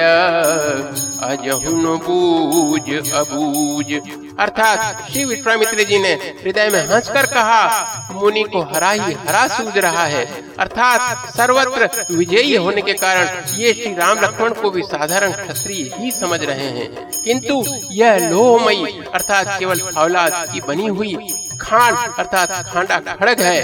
अजहुन 1.23 1.85
बूज 1.97 2.89
अबूज 3.13 3.99
अर्थात 4.39 5.09
श्री 5.11 5.23
विश्वामित्र 5.25 5.83
जी 5.83 5.97
ने 5.99 6.11
हृदय 6.41 6.69
में 6.69 6.79
हंसकर 6.87 7.25
कहा, 7.25 8.09
मुनि 8.11 8.43
को 8.43 8.61
हरा 8.63 8.89
ही 8.91 9.13
हरा 9.19 9.45
सूझ 9.47 9.77
रहा 9.77 10.03
है। 10.05 10.25
अर्थात 10.59 11.29
सर्वत्र 11.29 12.05
विजयी 12.11 12.55
होने 12.55 12.81
के 12.81 12.93
कारण 12.93 13.43
ये 13.55 13.73
श्री 13.73 13.93
राम 13.95 14.19
लक्ष्मण 14.19 14.53
को 14.53 14.69
भी 14.71 14.81
साधारण 14.83 15.31
क्षत्रिय 15.33 15.89
ही 15.95 16.11
समझ 16.11 16.41
रहे 16.43 16.69
हैं। 16.69 16.89
किंतु 17.23 17.63
यह 17.91 18.29
लोहमयी, 18.29 18.99
अर्थात 19.13 19.57
केवल 19.59 19.81
औलाद 19.97 20.45
की 20.53 20.61
बनी 20.61 20.87
हुई 20.87 21.15
खांड 21.61 21.97
अर्थात 22.19 22.51
खांडा 22.73 22.99
खड़ग 22.99 23.41
है। 23.41 23.61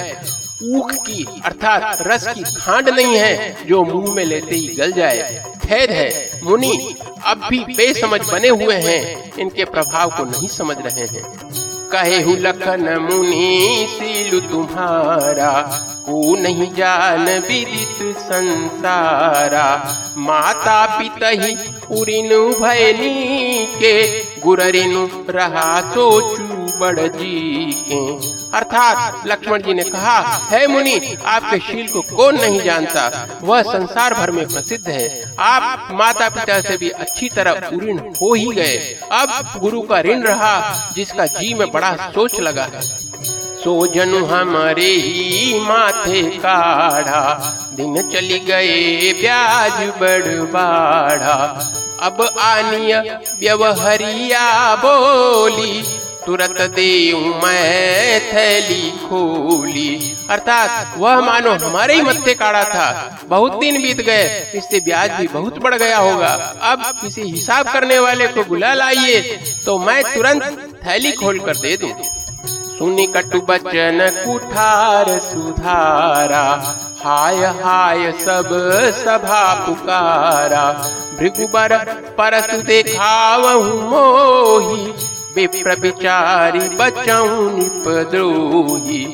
ऊख 0.71 0.91
की, 0.91 1.41
अर्थात 1.45 1.97
रस 2.01 2.27
की 2.27 2.43
खांड 2.43 2.89
नहीं 2.89 3.15
है, 3.15 3.57
जो 3.65 3.83
मुँह 3.83 4.13
में 4.13 4.25
लेते 4.25 4.55
ही 4.55 4.67
गल 4.67 4.91
जाए। 4.91 5.43
खेद 5.67 5.91
है, 5.91 6.31
मुनि, 6.43 6.95
अब 7.25 7.47
भी 7.49 7.59
बेसमझ 7.59 8.29
बने 8.29 8.47
हुए 8.47 8.75
हैं। 8.75 9.31
इनके 9.39 9.65
प्रभाव 9.65 10.09
को 10.09 10.23
नहीं 10.23 10.47
समझ 10.47 10.77
रहे 10.77 11.05
हैं। 11.05 11.23
कहे 11.91 12.35
लखन 12.35 13.07
मुनि, 13.11 13.87
सीलु 13.89 14.39
तुम्हारा, 14.39 15.61
को 16.05 16.35
नहीं 16.35 16.73
जान 16.73 17.25
विदित 17.25 18.17
संसारा। 18.17 19.97
माता 20.17 20.99
पिता 20.99 21.27
ही 21.27 21.57
उरिनु 21.91 22.53
भयनी 22.53 23.65
के, 23.65 24.23
गुररिनु 24.39 25.09
रहा 25.29 25.81
सोचू 25.81 26.52
बड़ 26.79 26.99
जी 26.99 27.71
के 27.89 27.97
अर्थात 28.57 29.27
लक्ष्मण 29.27 29.61
जी 29.61 29.73
ने 29.73 29.83
कहा, 29.83 30.19
है 30.51 30.67
मुनि, 30.67 31.17
आपके 31.25 31.59
शील 31.59 31.87
को 31.87 32.01
कौन 32.01 32.35
नहीं 32.35 32.61
जानता? 32.61 33.27
वह 33.41 33.61
संसार 33.61 34.13
भर 34.13 34.31
में 34.31 34.45
प्रसिद्ध 34.47 34.87
है। 34.87 35.35
आप 35.39 35.87
माता 35.91 36.29
पिता 36.29 36.61
से 36.61 36.77
भी 36.77 36.89
अच्छी 36.89 37.29
तरह 37.29 37.69
ऋण 37.73 37.99
हो 38.21 38.33
ही 38.33 38.45
गए। 38.45 38.99
अब 39.11 39.59
गुरु 39.59 39.81
का 39.81 40.01
ऋण 40.01 40.23
रहा, 40.23 40.89
जिसका 40.95 41.25
जी 41.25 41.53
में 41.53 41.71
बड़ा 41.71 41.95
सोच 41.95 42.39
लगा 42.39 42.63
है। 42.63 42.81
सो 43.63 43.87
जनु 43.87 44.25
हमारे 44.25 44.89
ही 44.89 45.59
माथे 45.59 46.21
काढ़ा, 46.21 47.35
दिन 47.73 48.01
चली 48.13 48.39
गए, 48.39 49.13
ब्याज 49.13 49.89
बड़ 50.01 50.35
बाढ़ा। 50.51 51.69
अब 52.01 52.21
आनिय 52.39 53.19
व्यवहरिया 53.39 54.75
बोली 54.75 55.83
तुरंत 56.25 56.59
दे 56.75 56.91
मैं 57.43 58.19
थैली 58.23 58.89
खोली। 58.99 59.89
अर्थात 60.29 60.97
वह 60.97 61.19
मानो 61.21 61.51
हमारे 61.61 61.95
ही 61.95 62.01
मत्थे 62.01 62.33
काड़ा 62.35 62.63
था। 62.65 63.19
बहुत 63.27 63.59
दिन 63.59 63.81
बीत 63.81 64.01
गए, 64.01 64.25
इससे 64.55 64.79
ब्याज 64.79 65.11
भी 65.11 65.27
बहुत 65.29 65.57
बढ़ 65.63 65.75
गया 65.75 65.97
होगा। 65.99 66.33
अब 66.63 66.83
किसी 67.01 67.21
हिसाब 67.23 67.71
करने 67.73 67.99
वाले 67.99 68.27
को 68.29 68.43
बुला 68.45 68.73
लाइए 68.73 69.21
तो 69.65 69.77
मैं 69.79 70.01
तुरंत 70.13 70.43
थैली 70.85 71.11
खोल 71.13 71.39
कर 71.39 71.57
दे 71.57 71.75
दूँ। 71.77 71.93
सुनी 72.73 73.05
कटु 73.07 73.39
बचन 73.41 73.99
कुठार 74.25 75.17
सुधारा, 75.21 76.45
हाय 76.99 77.45
हाय 77.57 78.11
सब 78.19 78.49
सभा 78.95 79.43
पुकारा। 79.65 80.65
भृगुबर 81.19 81.77
परस 82.17 82.49
देखावहु 82.65 83.79
मोही 83.89 84.93
विप्र 85.35 85.75
विचारी 85.79 86.67
बचाऊ 86.77 87.49
निपद्रोही। 87.49 89.05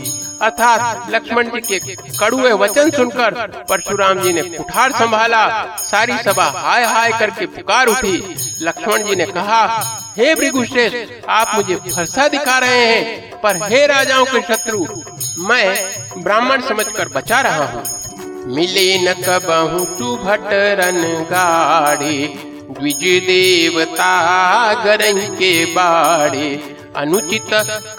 अर्थात 0.42 1.10
लक्ष्मण 1.12 1.50
जी 1.50 1.62
के 1.62 1.96
कड़ुए 2.18 2.52
वचन 2.52 2.90
सुनकर 2.90 3.34
परशुराम 3.70 4.20
जी 4.20 4.34
ने 4.34 4.42
कुठार 4.44 4.92
संभाला, 4.92 5.48
सारी 5.78 6.18
सभा 6.18 6.46
हाय 6.58 6.84
हाय 6.86 7.12
करके 7.12 7.46
पुकार 7.48 7.88
उठी। 7.88 8.18
लक्ष्मण 8.62 9.04
जी 9.04 9.16
ने 9.16 9.26
कहा, 9.28 9.66
हे 10.18 10.34
भृगुश्रेष्ठ, 10.36 11.28
आप 11.30 11.56
मुझे 11.56 11.76
फरसा 11.88 12.28
दिखा 12.28 12.58
रहे 12.60 12.86
हैं, 12.86 13.40
पर 13.42 13.64
हे 13.64 13.86
राजाओं 13.88 14.26
के 14.26 14.42
शत्रु, 14.44 14.86
मैं 15.40 16.24
ब्राह्मण 16.24 16.62
समझकर 16.62 17.10
बचा 17.10 17.42
रहा 17.42 17.66
हूँ। 17.66 17.84
मिले 18.48 18.88
न 19.00 19.14
कबहू 19.20 19.84
तू 19.98 20.16
भट 20.18 20.48
रन 20.80 21.02
गाड़ी 21.32 22.28
द्विज 22.70 23.04
देवता 23.26 24.14
गरही 24.84 25.28
के 25.28 25.54
बाड़े, 25.66 26.50
अनुचित 26.96 27.50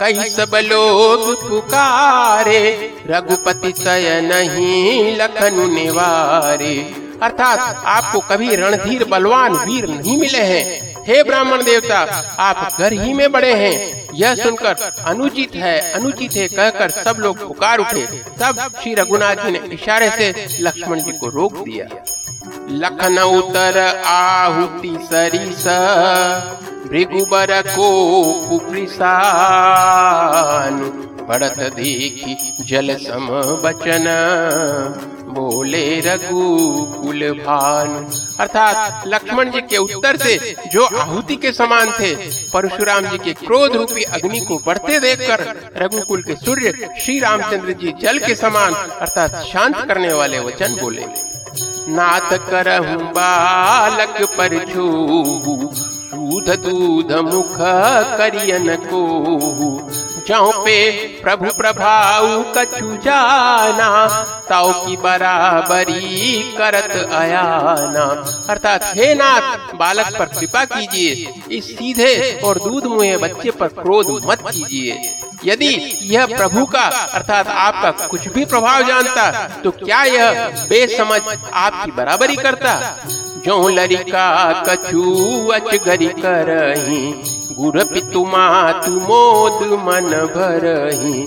कही 0.00 0.28
सब 0.30 0.56
लोग 0.64 1.48
पुकारे, 1.48 2.60
रघुपति 3.06 3.72
सय 3.78 4.20
नहीं 4.24 5.16
लखन 5.16 5.58
निवारे। 5.70 6.74
अर्थात 7.22 7.82
आपको 7.86 8.20
कभी 8.20 8.54
रणधीर, 8.56 9.04
बलवान 9.04 9.56
वीर 9.56 9.88
नहीं 9.88 10.16
मिले 10.18 10.42
हैं। 10.42 11.04
हे 11.04 11.22
ब्राह्मण 11.22 11.62
देवता, 11.62 11.98
आप 12.38 12.80
घर 12.80 12.92
ही 12.92 13.14
में 13.14 13.30
बड़े 13.32 13.52
हैं। 13.54 14.08
यह 14.14 14.34
सुनकर 14.34 14.90
अनुचित 15.06 15.54
है 15.54 15.78
अनुचित 15.92 16.32
है 16.32 16.46
कहकर 16.48 16.90
सब 17.04 17.16
लोग 17.18 17.46
पुकार 17.46 17.78
उठे। 17.78 18.06
तब 18.40 18.70
श्री 18.82 18.94
रघुनाथ 18.94 19.36
जी 19.36 19.50
ने 19.50 19.60
इशारे 19.72 20.10
से 20.10 20.46
लक्ष्मण 20.60 21.00
जी 21.00 21.12
को 21.12 21.28
रोक 21.30 21.56
दिया। 21.58 21.86
लखन 22.72 23.18
उतर 23.18 23.78
आहुति 24.06 24.90
सरिस, 25.02 25.64
भृगुबर 26.88 27.50
को 27.68 27.88
कुपृसान 28.48 28.90
पड़त 31.28 31.58
देखी 31.74 32.34
जल 32.64 32.88
सम 32.96 33.26
बचन, 33.64 34.06
बोले 35.30 35.84
रघुकुल 36.00 37.20
भानु। 37.38 37.98
अर्थात 38.40 38.76
लक्ष्मण 39.06 39.50
जी 39.50 39.60
के 39.62 39.78
उत्तर 39.78 40.16
से 40.16 40.34
जो 40.72 40.84
आहुति 40.98 41.36
के 41.36 41.52
समान 41.52 41.86
थे, 41.90 42.12
परशुराम 42.52 43.02
जी 43.04 43.18
के 43.18 43.32
क्रोध 43.36 43.76
रूपी 43.76 44.02
अग्नि 44.02 44.40
को 44.40 44.54
बढ़ते 44.66 44.94
देखकर 45.00 45.40
रघुकुल 45.76 46.20
के 46.22 46.34
सूर्य 46.36 46.66
श्री 47.00 47.18
रामचंद्र 47.18 47.72
जी 47.72 47.92
जल 48.02 48.16
के 48.18 48.34
समान, 48.36 48.72
अर्थात 48.74 49.32
शांत 49.44 49.76
करने 49.88 50.12
वाले 50.12 50.38
वचन 50.38 50.70
बोले। 50.80 51.04
नाथ 51.96 52.32
करहु 52.50 52.96
बालक 53.14 54.16
पर 54.36 54.54
दूध 54.72 56.48
दूध 56.64 57.12
मुख 57.28 57.56
करियन 58.18 58.76
को 58.84 59.00
जौ 60.30 60.50
पे 60.64 60.90
प्रभु 61.22 61.44
प्रभाव 61.56 62.42
कछु 62.56 62.96
जाना, 62.96 63.88
ताऊ 64.48 64.72
की 64.86 64.96
बराबरी 64.96 66.54
करत 66.58 66.90
अयाना 67.12 68.04
अर्थात, 68.50 68.84
हे 68.96 69.14
नाथ, 69.14 69.74
बालक 69.74 70.16
पर 70.18 70.24
कृपा 70.24 70.64
कीजिए, 70.64 71.32
इस 71.50 71.70
सीधे 71.78 72.40
और 72.44 72.58
दूध 72.58 72.86
मुहे 72.86 73.16
बच्चे 73.16 73.50
पर 73.50 73.68
क्रोध 73.68 74.06
मत 74.26 74.40
कीजिए। 74.50 75.18
यदि 75.44 75.98
यह 76.02 76.26
प्रभु 76.26 76.64
का, 76.66 76.84
अर्थात 77.14 77.48
आपका 77.48 78.06
कुछ 78.06 78.28
भी 78.28 78.44
प्रभाव 78.44 78.82
जानता 78.82 79.30
तो 79.64 79.70
क्या 79.70 80.02
यह 80.04 80.48
बेसमझ 80.48 81.20
आपकी 81.52 81.90
बराबरी 81.90 82.36
करता? 82.36 82.96
जो 83.44 83.68
लरिका 83.68 84.52
कछु 84.68 85.04
अच 85.48 85.74
गरी 85.84 86.06
करही 86.06 87.02
पितु 88.10 88.24
तुमोद 88.24 89.00
मोद 89.00 89.78
मन 89.82 90.10
भरही। 90.36 91.22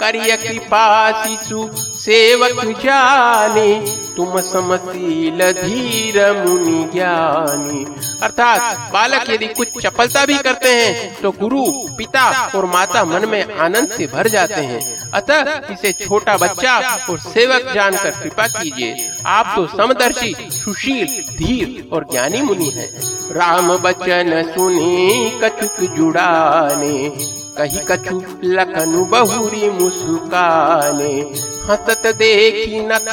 करिय 0.00 0.36
कृपा 0.36 0.86
शिशु 1.22 1.68
सेवक 2.04 2.64
जानी, 2.80 3.74
तुम 4.16 4.40
समशील 4.42 5.38
धीर 5.52 6.16
मुनि 6.38 6.82
ज्ञानी। 6.92 7.84
अर्थात 8.22 8.90
बालक 8.92 9.30
यदि 9.30 9.46
कुछ 9.48 9.68
चपलता 9.82 10.24
भी 10.26 10.36
करते 10.38 10.68
हैं 10.70 11.22
तो 11.22 11.30
गुरु, 11.32 11.64
पिता 11.98 12.24
और 12.48 12.64
माता 12.64 13.04
मन 13.04 13.28
में 13.28 13.54
आनंद 13.56 13.88
से 13.88 14.06
भर 14.06 14.28
जाते 14.28 14.60
हैं। 14.62 14.82
अतः 15.12 15.72
इसे 15.72 15.92
छोटा 15.94 16.36
बच्चा 16.36 16.76
और 17.10 17.18
सेवक 17.20 17.72
जानकर 17.74 18.10
कृपा 18.20 18.46
कीजिए। 18.50 19.08
आप 19.28 19.52
तो 19.56 19.66
समदर्शी, 19.68 20.34
सुशील, 20.52 21.06
धीर 21.36 21.88
और 21.92 22.06
ज्ञानी 22.10 22.42
मुनि 22.42 22.70
हैं। 22.70 22.88
राम 23.32 23.76
बचन 23.78 24.42
सुनी 24.52 25.30
कछुक 25.44 25.80
जुड़ाने, 25.96 27.08
कही 27.58 27.84
कछु 27.88 28.22
लखनु 28.44 29.04
बहुरी 29.06 29.70
मुस्काने। 29.72 31.12
हसत 31.70 32.06
देखी 32.06 32.80
नख 32.80 33.12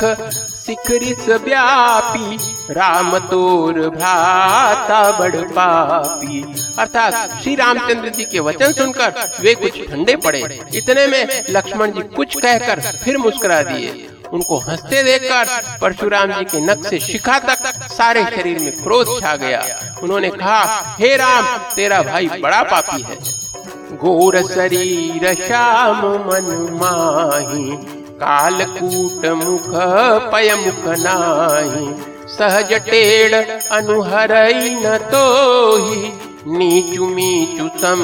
शिखरिस 0.61 1.27
व्यापी, 1.43 2.37
राम 2.73 3.17
तोर 3.19 3.89
भ्राता 3.89 5.17
बड़ 5.19 5.35
पापी। 5.35 6.41
अर्थात 6.79 7.41
श्री 7.43 7.55
रामचंद्र 7.55 8.09
जी 8.09 8.23
के 8.23 8.39
वचन 8.39 8.73
सुनकर 8.73 9.13
वे 9.41 9.53
कुछ 9.55 9.79
ठंडे 9.89 10.15
पड़े। 10.15 10.59
इतने 10.75 11.07
में 11.07 11.43
लक्ष्मण 11.49 11.91
जी 11.91 12.01
कुछ 12.15 12.35
कहकर 12.39 12.81
फिर 13.03 13.17
मुस्कुरा 13.17 13.61
दिए। 13.63 14.07
उनको 14.33 14.57
हँसते 14.57 15.03
देखकर 15.03 15.77
परशुराम 15.81 16.33
जी 16.33 16.45
के 16.45 16.59
नख 16.59 16.85
से 16.85 16.99
शिखा 16.99 17.39
तक 17.39 17.87
सारे 17.91 18.23
शरीर 18.25 18.59
में 18.59 18.71
क्रोध 18.83 19.19
छा 19.21 19.35
गया। 19.35 19.63
उन्होंने 20.03 20.29
कहा, 20.29 20.95
हे 20.99 21.15
राम, 21.15 21.57
तेरा 21.75 22.01
भाई 22.01 22.27
बड़ा 22.41 22.61
पापी 22.63 23.01
है। 23.01 23.17
घोर 23.97 24.41
शरीर 24.41 25.33
श्याम 25.47 26.05
मन 26.27 26.69
माही 26.73 28.00
कालकूट 28.21 29.25
मुख 29.37 29.69
पय 30.31 30.53
मुख 30.57 30.87
नाही, 30.99 31.87
सहज 32.29 32.73
टेढ़ 32.85 33.33
अनुहर 33.73 34.31
न 34.75 34.97
तो 35.05 35.25
ही 35.77 36.11
नीचु 36.49 37.05
मीचु 37.07 37.67
सम 37.79 38.03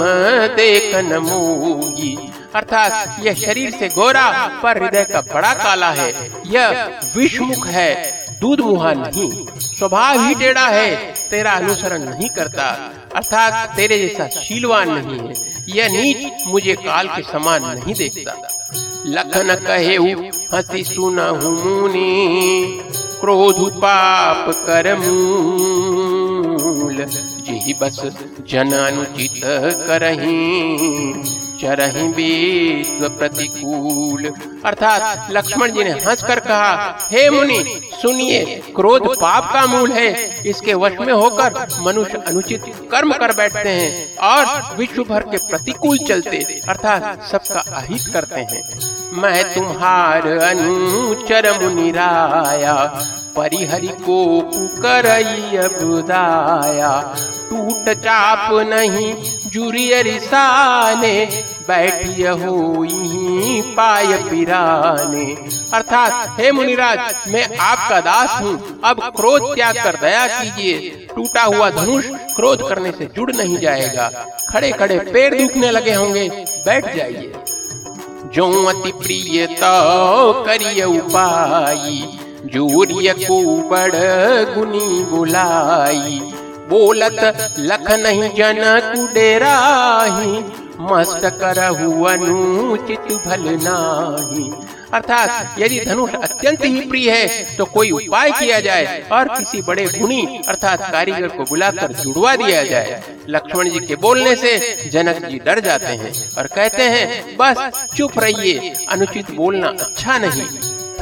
देखन 0.56 1.15
मोही। 1.19 2.17
अर्थात 2.56 3.19
यह 3.21 3.34
शरीर 3.36 3.71
से 3.71 3.88
गोरा 3.89 4.30
पर 4.63 4.82
हृदय 4.84 5.03
का 5.03 5.21
बड़ा 5.23 5.53
काला 5.56 5.89
है, 5.91 6.12
यह 6.47 6.84
विषमुख 7.15 7.67
है, 7.67 7.93
दूध 8.41 8.60
मुहा 8.62 8.93
नहीं, 8.95 9.30
स्वभाव 9.60 10.21
ही 10.21 10.36
टेढ़ा 10.36 10.67
है, 10.67 10.95
तेरा 11.30 11.51
अनुसरण 11.53 12.03
नहीं 12.03 12.30
करता। 12.30 12.69
अर्थात 13.15 13.75
तेरे 13.75 13.99
जैसा 13.99 14.27
शीलवान 14.39 14.91
नहीं 14.91 15.19
है, 15.19 15.34
यह 15.69 15.89
नीच 15.91 16.47
मुझे 16.47 16.75
काल 16.77 17.08
के 17.08 17.21
समान 17.23 17.65
नहीं 17.69 17.93
देखता। 17.95 18.32
लखन 19.08 19.54
कहे 19.65 19.96
हसी 20.54 20.84
सुना 20.84 21.26
मुनि 21.34 22.12
क्रोध 23.22 23.60
पाप 23.82 24.50
कर 24.65 24.88
मूल 25.00 26.98
जी 27.50 27.74
बस 27.74 28.02
जन 28.50 28.72
अनुचित 28.72 29.42
करही। 29.88 31.36
चरही 31.62 32.08
विश्व 32.08 33.08
प्रतिकूल। 33.10 34.26
अर्थात 34.66 35.32
लक्ष्मण 35.32 35.72
जी 35.72 35.84
ने 35.84 35.90
हंसकर 35.90 36.40
कहा, 36.40 36.98
हे 37.12 37.30
मुनि, 37.30 37.64
सुनिए, 38.02 38.44
क्रोध 38.76 39.08
पाप 39.22 39.50
का 39.54 39.66
मूल 39.68 39.92
है। 39.92 40.08
इसके 40.46 40.74
वश 40.74 41.00
में 41.00 41.14
होकर 41.14 41.66
मनुष्य 41.82 42.18
अनुचित 42.28 42.64
कर्म 42.92 43.14
कर 43.14 43.34
बैठते 43.36 43.70
हैं 43.70 44.18
और 44.28 44.76
विश्व 44.78 45.04
भर 45.04 45.24
के 45.24 45.38
प्रतिकूल 45.48 45.98
चलते, 45.98 46.62
अर्थात 46.70 47.24
सबका 47.24 47.60
अहित 47.78 48.02
करते 48.14 48.42
हैं। 48.42 48.64
मैं 49.14 49.44
तुम्हार 49.54 50.28
अनुचर 50.28 51.52
मुनिराया 51.64 52.76
परिहरि 53.38 53.88
को 53.88 54.42
पुकरई 54.42 55.58
बुदाया 55.80 56.92
टूट 57.38 57.97
चाप 57.97 58.54
नहीं 58.54 59.15
जुरिय 59.50 60.02
रिसाने 60.02 61.43
बैठिय 61.67 62.28
हो 62.28 62.88
पाय 63.76 64.17
पिराने। 64.30 65.38
अर्थात, 65.73 66.39
हे 66.39 66.52
मुनिराज, 66.52 67.15
मैं 67.28 67.58
आपका 67.58 68.02
दास 68.02 68.41
हूँ, 68.41 68.82
अब 68.84 69.13
क्रोध 69.15 69.56
त्याग 69.56 69.76
कर 69.84 69.95
दया 69.95 70.28
कीजिए। 70.28 71.08
टूटा 71.15 71.43
हुआ 71.43 71.69
धनुष 71.69 72.06
क्रोध 72.08 72.69
करने 72.69 72.91
से 72.91 73.06
जुड़ 73.06 73.32
नहीं 73.32 73.58
जाएगा। 73.58 74.10
खड़े 74.50 74.71
खड़े 74.71 75.00
पैर 75.00 75.41
दुखने 75.41 75.71
लगे 75.71 75.93
होंगे, 75.93 76.30
बैठ 76.65 76.95
जाइए। 76.95 77.34
जो 78.34 78.65
अति 78.65 78.91
प्रिय 78.91 79.45
तो 79.47 80.34
करिय 80.43 80.84
उपाई 80.84 82.19
जूर्य 82.45 83.13
को 83.13 83.69
बड़ 83.69 83.91
गुनी 84.56 85.04
बुलाई। 85.04 86.21
बोलत 86.69 87.51
लख 87.60 87.91
नहीं 87.91 88.30
जन 88.30 88.63
मस्त 90.82 91.21
करहु 91.25 91.91
भल 93.25 93.45
नाही. 93.62 94.51
अर्थात, 94.93 95.56
यदि 95.60 95.80
धनुष 95.80 96.13
अत्यंत 96.13 96.65
ही 96.65 96.82
प्रिय 96.82 97.12
है 97.12 97.56
तो 97.56 97.65
कोई 97.65 97.91
उपाय 97.91 98.32
किया 98.32 98.60
जाए 98.60 99.03
और 99.12 99.27
किसी 99.27 99.62
बड़े 99.62 99.86
गुणी, 99.86 100.41
अर्थात 100.47 100.91
कारीगर 100.91 101.27
को 101.27 101.43
बुलाकर 101.43 101.91
जुड़वा 101.93 102.36
दिया 102.36 102.63
जाए। 102.63 103.01
लक्ष्मण 103.30 103.69
जी 103.69 103.80
के 103.80 103.95
बोलने 103.95 104.36
से 104.36 104.58
जनक 104.93 105.25
जी 105.25 105.39
डर 105.39 105.60
जाते 105.60 105.86
हैं 105.86 106.13
और 106.38 106.47
कहते 106.47 106.84
हैं, 106.84 107.38
बस, 107.38 107.71
चुप 107.97 108.19
रहिए, 108.19 108.73
अनुचित 108.89 109.32
बोलना 109.32 109.67
अच्छा 109.67 110.17
नहीं। 110.17 110.47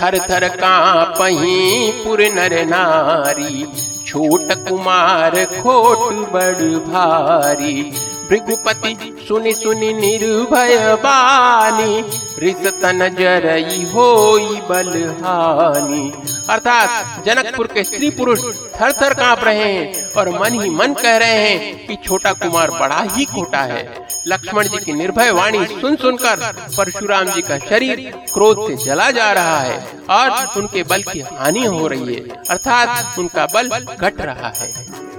थर 0.02 0.20
थर 0.20 0.48
कापही 0.48 1.92
पुर 2.04 2.22
नर 2.22 2.66
नारी 2.66 3.66
छोट 4.06 4.52
कुमार 4.70 5.46
खोट 5.46 6.14
बड़ 6.32 6.80
भारी। 6.90 7.92
भृगुपति 8.30 8.96
सुनि 9.28 9.54
सुनि 9.54 9.92
निर्भय 9.94 10.78
बानी 10.96 12.02
रिसतन 12.40 13.08
जरई 13.20 13.84
होई 13.94 14.60
बलहानी। 14.70 16.12
अर्थात 16.50 17.26
जनकपुर 17.26 17.68
के 17.68 17.84
स्त्री 17.84 18.10
पुरुष 18.10 18.42
थर 18.76 18.92
थर 18.92 19.14
काँप 19.14 19.44
रहे 19.44 19.64
हैं 19.64 20.10
और 20.12 20.30
मन 20.40 20.60
ही 20.62 20.70
मन 20.70 20.94
कह 20.94 21.18
रहे 21.18 21.38
हैं 21.40 21.88
कि 21.88 21.96
छोटा 22.06 22.34
कुमार 22.34 22.72
बड़ा 22.72 23.02
ही 23.16 23.26
खोटा 23.26 23.62
है। 23.64 23.84
लक्ष्मण 24.28 24.68
जी 24.68 24.78
की 24.78 24.94
निर्भय 24.94 25.32
वाणी 25.32 25.66
सुन 25.72 25.96
सुनकर 25.96 26.52
परशुराम 26.78 27.26
जी 27.26 27.42
का 27.42 27.58
शरीर 27.60 28.12
क्रोध 28.34 28.68
से 28.68 28.76
जला 28.86 29.10
जा 29.12 29.32
रहा 29.34 29.60
है। 29.60 29.80
और 30.12 30.60
उनके 30.60 30.84
बल 30.84 31.04
की 31.04 31.20
हानि 31.32 31.66
हो 31.66 31.88
रही 31.88 32.14
है, 32.14 32.22
अर्थात 32.50 33.20
उनका 33.20 33.46
बल 33.54 33.70
घट 33.70 34.22
रहा 34.22 34.54
है। 34.58 34.74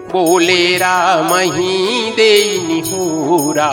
बोले 0.08 0.76
राम 0.78 1.34
ही 1.34 2.10
दे 2.12 2.32
निहूरा 2.96 3.68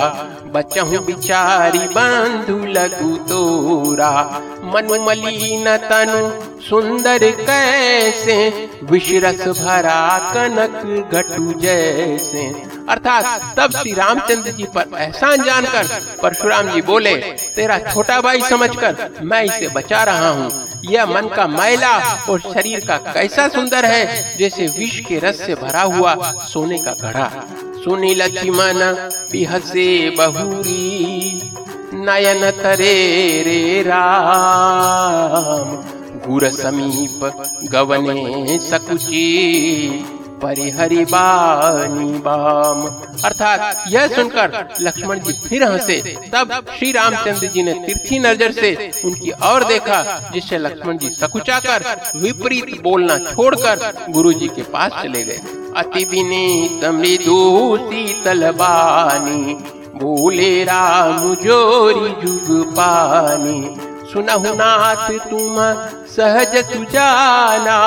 बचहु 0.54 1.00
बिचारी, 1.00 1.80
बंधु 1.80 2.58
लगु 2.66 3.16
तोरा। 3.30 4.12
मनु 4.66 5.02
मलिन 5.06 5.78
तनु, 5.78 6.22
सुंदर 6.62 7.32
कैसे? 7.32 8.36
विश्रस 8.84 9.48
भरा 9.60 10.02
कनक 10.34 11.14
घटु 11.14 11.60
जैसे। 11.60 12.48
अर्थात 12.90 13.56
तब 13.58 13.72
श्री 13.72 13.94
रामचंद्र 13.94 14.52
जी 14.52 14.64
पर 14.76 14.98
एहसान 15.00 15.44
जानकर 15.44 15.88
परशुराम 16.22 16.70
जी 16.70 16.82
बोले, 16.82 17.16
तेरा 17.56 17.78
छोटा 17.94 18.20
भाई 18.22 18.42
समझकर 18.42 19.10
मैं 19.22 19.44
इसे 19.44 19.68
बचा 19.68 20.04
रहा 20.04 20.30
हूँ। 20.30 20.52
यह 20.86 21.06
मन 21.06 21.30
का 21.36 21.48
मैला 21.48 21.98
और 22.30 22.40
शरीर 22.40 22.86
का 22.86 22.98
कैसा 23.14 23.48
सुंदर 23.48 23.86
है, 23.86 24.38
जैसे 24.38 24.68
विष 24.68 25.00
के 25.00 25.20
रस 25.20 25.46
से 25.46 25.56
भरा 25.56 25.82
हुआ 25.82 26.16
सोने 26.44 26.78
का 26.78 26.94
घड़ा। 26.94 27.32
सुनी 27.84 28.14
लक्ष्मण 28.16 28.80
बिहसे 29.32 29.88
बहुरी 30.18 31.42
नयन 32.06 32.44
तरे 32.62 32.96
रे 33.46 33.62
राम। 33.88 35.68
गुर 36.26 36.44
समीप 36.52 37.20
गवने 37.74 38.58
सकुची 38.70 39.28
परिहरि 40.44 41.04
बानी 41.06 42.12
बाम। 42.20 42.82
अर्थात 43.26 43.84
यह 43.90 44.08
सुनकर 44.08 44.68
लक्ष्मण 44.82 45.20
जी 45.20 45.34
फिर 45.40 45.64
हंसे। 45.64 45.98
तब 46.34 46.52
श्री 46.70 46.92
रामचंद्र 46.92 47.48
जी 47.48 47.64
ने 47.64 47.74
तिरछी 47.86 48.20
नज़र 48.20 48.52
से 48.52 48.92
उनकी 49.06 49.32
और 49.44 49.64
देखा, 49.64 50.02
जिससे 50.34 50.58
लक्ष्मण 50.58 50.98
जी 50.98 51.10
सकुचा 51.12 51.60
कर 51.60 51.86
विपरीत 52.18 52.82
बोलना 52.84 53.18
छोड़कर 53.26 53.92
गुरु 54.10 54.34
जी 54.34 54.48
के 54.48 54.64
पास 54.74 55.02
चले 55.04 55.24
गए। 55.24 55.40
अति 55.78 56.04
विनीत 56.06 56.84
मृदु 56.96 57.78
शीतल 57.84 58.50
बानी, 58.54 59.54
बोले 59.96 60.64
राम 60.64 61.34
जोरी 61.36 62.10
जुग 62.22 62.74
पानी। 62.74 63.60
सुनहु 64.14 64.54
नाथ 64.56 65.10
तुम 65.30 65.56
सहज 66.08 66.56
सुजाना, 66.66 67.78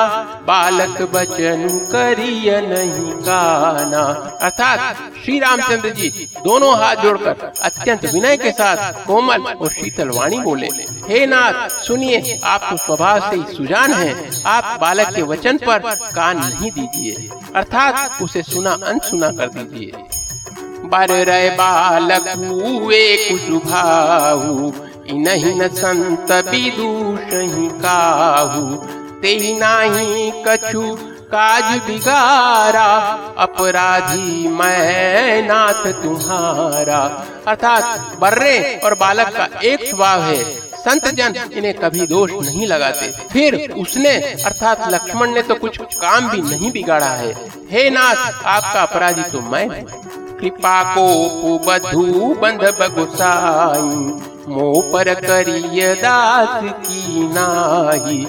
बालक 0.47 1.01
बचन 1.13 1.67
करिय 1.91 2.49
नहीं 2.61 3.11
काना 3.21 4.01
अर्थात 4.41 4.97
श्री 5.23 5.39
रामचंद्र 5.39 5.89
जी 5.89 6.09
दोनों 6.37 6.73
हाथ 6.79 6.95
जोड़कर 6.95 7.51
अत्यंत 7.63 8.05
विनय 8.13 8.37
के 8.37 8.51
साथ 8.51 9.05
कोमल 9.05 9.41
और 9.53 9.69
शीतल 9.69 10.09
वाणी 10.09 10.39
बोले, 10.39 10.67
हे 11.07 11.25
नाथ, 11.25 11.69
सुनिए, 11.79 12.39
आप 12.45 12.67
तो 12.69 12.77
स्वभाव 12.77 13.29
से 13.29 13.35
ही 13.35 13.55
सुजान 13.55 13.93
हैं। 13.93 14.43
आप 14.47 14.77
बालक 14.81 15.15
के 15.15 15.21
वचन 15.23 15.57
पर 15.59 15.79
कान 16.15 16.37
नहीं 16.39 16.71
दीजिए। 16.71 17.29
अर्थात 17.55 18.21
उसे 18.21 18.41
सुना 18.43 18.77
अनसुना 18.85 19.29
कर 19.31 19.47
दीजिए। 19.49 19.91
बर 20.89 21.09
रहे 21.25 21.49
बालक, 21.51 22.27
हुए 22.37 23.15
कुसुभाऊ 23.21 24.71
इनहि 25.09 25.53
न 25.55 25.67
संत 25.67 26.31
विदूष 26.47 27.33
ही 27.33 27.67
काहू। 27.81 28.75
ते 29.21 29.57
नाही 29.57 30.31
कछु 30.47 30.81
काज 31.31 31.81
बिगारा। 31.81 32.87
अपराधी 33.37 34.47
मैं 34.47 35.41
नाथ 35.47 35.83
तुम्हारा। 35.93 36.99
अर्थात 37.47 38.15
बर्रे 38.19 38.81
और 38.83 38.93
बालक 38.93 39.29
का 39.29 39.47
एक 39.63 39.89
स्वभाव 39.89 40.21
है। 40.21 40.43
संत 40.77 41.07
जन 41.07 41.35
इन्हें 41.53 41.73
कभी 41.73 42.07
दोष 42.07 42.31
नहीं 42.31 42.67
लगाते। 42.67 43.11
फिर 43.31 43.71
उसने, 43.71 44.15
अर्थात 44.45 44.87
लक्ष्मण 44.89 45.31
ने 45.31 45.41
तो 45.41 45.55
कुछ 45.55 45.77
काम 45.77 46.29
भी 46.29 46.41
नहीं 46.41 46.71
बिगाड़ा 46.71 47.09
है। 47.13 47.33
हे 47.71 47.89
नाथ, 47.89 48.43
आपका 48.45 48.81
अपराधी 48.81 49.23
तो 49.23 49.41
मैं 49.41 49.67
कृपा 50.39 50.77
को 50.95 51.57
बधु 51.59 52.03
बंध 52.41 52.63
बगुसाई 52.79 53.95
मोह 54.47 54.81
पर 54.91 55.13
करिय 55.21 55.93
दास 55.95 56.61
की 56.81 57.27
नाही। 57.33 58.25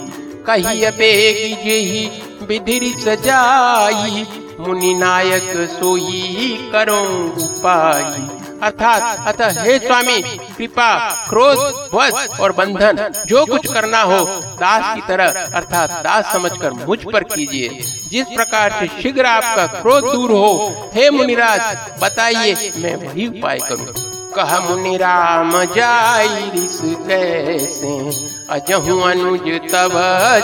कही 0.46 0.90
बेगी 0.90 1.54
जेही 1.64 2.92
सजाई, 2.94 4.26
मुनि 4.60 4.92
नायक 4.94 5.52
सोई 5.70 6.56
करो 6.72 7.00
उपाई। 7.44 8.22
अर्थात, 8.62 9.24
अतः 9.26 9.62
हे 9.62 9.78
स्वामी 9.78 10.22
कृपा 10.58 11.10
क्रोध 11.28 11.58
वध 11.94 12.28
और 12.40 12.52
बंधन, 12.52 13.12
जो 13.26 13.46
कुछ 13.46 13.72
करना 13.72 14.02
हो, 14.02 14.24
दास 14.44 14.94
की 14.94 15.02
तरह, 15.08 15.28
अर्थात 15.54 15.90
दास 15.90 16.32
समझकर 16.32 16.70
मुझ 16.70 16.98
पर 17.12 17.22
कीजिए। 17.22 17.68
जिस 18.10 18.26
प्रकार 18.26 18.72
से 18.72 19.02
शीघ्र 19.02 19.26
आपका 19.26 19.66
क्रोध 19.66 20.12
दूर 20.12 20.30
हो, 20.30 20.74
हे 20.94 21.10
मुनिराज, 21.10 21.78
बताइए, 22.02 22.72
मैं 22.76 22.96
वही 22.96 23.26
उपाय 23.26 23.58
करूँ। 23.58 24.08
कह 24.32 24.60
मुनि 24.60 24.96
राम 24.96 25.64
अजहु 28.50 29.00
अनुज 29.00 29.60
तब 29.72 29.92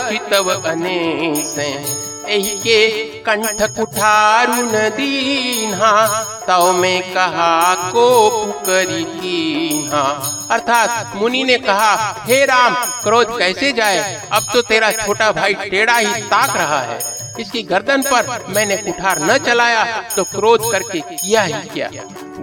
चितव 0.09 0.61
अनेसे। 0.65 2.04
के 2.29 2.77
कंठ 3.21 3.61
कुठारु 3.77 4.53
न 4.53 4.89
दीन्हा 4.89 5.91
तव 6.47 6.71
में 6.73 7.13
कहा 7.13 7.73
को 7.91 8.29
पुकरी 8.29 9.03
कीन्हा। 9.03 10.03
अर्थात 10.51 11.15
मुनि 11.15 11.43
ने 11.43 11.57
कहा, 11.57 11.91
हे 12.27 12.45
राम, 12.45 12.73
क्रोध 13.03 13.37
कैसे 13.39 13.71
जाए? 13.71 13.99
अब 14.31 14.43
तो 14.53 14.61
तेरा 14.61 14.91
छोटा 14.91 15.31
भाई 15.31 15.53
टेढ़ा 15.53 15.97
ही 15.97 16.21
ताक 16.21 16.55
रहा 16.57 16.81
है। 16.81 16.99
इसकी 17.39 17.63
गर्दन 17.63 18.01
पर 18.01 18.45
मैंने 18.49 18.77
कुठार 18.77 19.21
न 19.21 19.37
चलाया 19.37 19.83
तो 20.15 20.23
क्रोध 20.23 20.71
करके 20.71 20.99
किया 20.99 21.41
ही 21.41 21.53
क्या? 21.53 21.89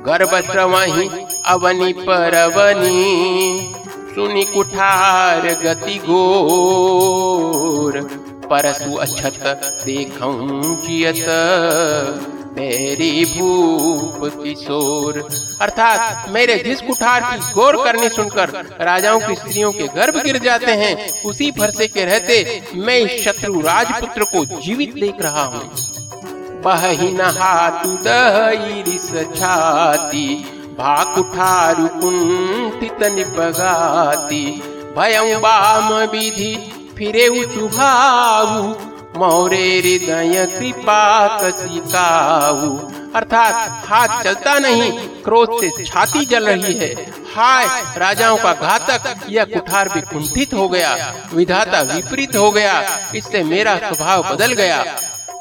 गर्भ 0.07 0.33
श्रवही 0.51 1.09
अवनी 1.47 1.93
पर 1.93 2.35
अवनी 2.35 3.75
सुनी 4.15 4.45
कुठार 4.45 5.41
गति 5.65 5.97
गोर 5.99 7.93
परसु 8.51 8.95
अछत 8.97 9.41
देखूँ 9.87 10.77
जियत। 10.87 11.27
मेरी 12.53 13.25
भूप 13.27 14.25
किशोर 14.35 15.19
अर्थात 15.63 16.29
मेरे 16.31 16.57
जिस 16.57 16.81
कुठार 16.81 17.21
की 17.23 17.53
गौर 17.53 17.77
करनी 17.85 18.09
सुनकर 18.09 18.51
राजाओं 18.81 19.21
की 19.21 19.35
स्त्रियों 19.35 19.71
के 19.73 19.87
गर्भ 19.95 20.17
गिर 20.25 20.39
जाते 20.39 20.73
हैं, 20.73 21.23
उसी 21.23 21.51
फरसे 21.51 21.87
के 21.89 22.05
रहते 22.05 22.63
मैं 22.77 22.99
इस 22.99 23.25
शत्रु 23.25 23.61
राजपुत्र 23.61 24.25
को 24.25 24.45
जीवित 24.59 24.95
देख 24.95 25.23
रहा 25.23 25.45
हूँ। 25.45 25.63
बही 26.65 27.11
नहातु 27.13 27.97
दहिरिस 28.05 29.09
छाती 29.37 30.27
भाकुठारु 30.79 31.89
कुंठित 32.01 33.03
निपगाती। 33.13 34.45
भयं 34.97 35.41
बाम 35.41 35.93
विधि 36.11 36.55
फिरे 37.03 37.45
सुभाऊ 37.45 38.63
मोरे 39.19 39.79
हृदय 39.79 40.47
कृपा 40.47 41.29
कसिकाऊ 41.43 42.77
अर्थात 43.15 43.87
हाथ 43.89 44.23
चलता 44.23 44.59
नहीं, 44.59 44.93
क्रोध 44.99 45.49
से 45.61 45.85
छाती 45.85 46.25
जल 46.25 46.47
रही 46.47 46.75
है। 46.75 46.95
हाय, 47.37 47.67
राजाओं 47.97 48.37
का 48.37 48.53
घातक, 48.53 49.15
यह 49.29 49.45
कुठार 49.45 49.89
भी 49.89 50.01
कुंठित 50.01 50.55
हो 50.55 50.69
गया। 50.69 51.15
विधाता 51.35 51.81
विपरीत 51.81 52.37
हो 52.37 52.51
गया। 52.51 52.99
इससे 53.15 53.43
मेरा 53.43 53.77
स्वभाव 53.77 54.23
बदल 54.23 54.53
गया। 54.53 54.85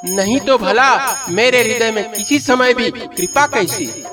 नहीं 0.05 0.39
तो 0.39 0.57
भला, 0.57 1.17
मेरे 1.29 1.61
हृदय 1.61 1.91
में 1.91 2.13
किसी 2.13 2.39
समय 2.39 2.73
भी 2.73 2.91
कृपा 2.91 3.47
कैसी? 3.47 4.03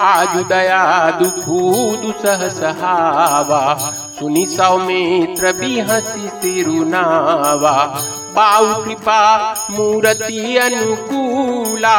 आज 0.00 0.28
दया 0.28 1.10
दुखू 1.10 1.96
दुसह 1.96 2.48
सहावा 2.48 3.94
सुनी 4.18 4.44
सौमित्र 4.46 5.46
हसी 5.90 6.28
सिरुनावा 6.28 7.72
पाऊ 8.36 8.84
कृपा 8.84 9.20
मूर्ति 9.70 10.56
अनुकूला, 10.56 11.96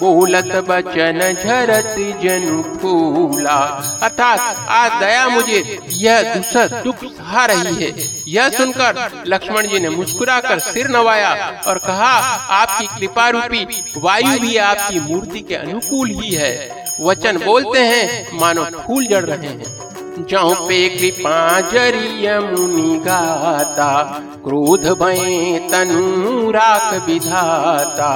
बोलत 0.00 0.52
बचन 0.68 1.20
झरत 1.44 1.94
जनु 2.22 2.62
फूला। 2.78 3.56
अर्थात 4.02 4.40
आज 4.68 5.00
दया 5.00 5.28
मुझे, 5.28 5.78
यह 5.92 6.34
दूसर 6.34 6.80
दुख 6.84 7.04
सहा 7.04 7.46
रही 7.46 7.74
है। 7.74 7.92
यह 8.28 8.48
सुनकर 8.48 9.22
लक्ष्मण 9.26 9.66
जी 9.66 9.78
ने 9.78 9.88
मुस्कुराकर 9.88 10.58
सिर 10.58 10.88
नवाया 10.88 11.62
और 11.68 11.78
कहा, 11.78 12.12
आपकी 12.58 12.86
कृपा 12.86 13.28
रूपी 13.28 13.66
वायु 13.96 14.38
भी 14.40 14.56
आपकी 14.56 15.00
मूर्ति 15.00 15.40
के 15.40 15.54
अनुकूल 15.54 16.10
ही 16.10 16.34
है। 16.34 16.84
वचन 17.00 17.38
बोलते 17.38 17.78
हैं, 17.78 18.38
मानो 18.40 18.64
फूल 18.64 19.06
जड़ 19.06 19.24
रहे 19.24 19.48
हैं। 19.48 19.91
जौ 20.30 20.54
पे 20.54 20.88
कृपा 20.88 21.60
जरिय 21.60 22.38
मुनि 22.38 22.98
गाता, 22.98 24.02
क्रोध 24.44 24.86
भय 24.86 25.68
तनु 25.72 26.50
राख 26.50 27.06
विधाता। 27.06 28.10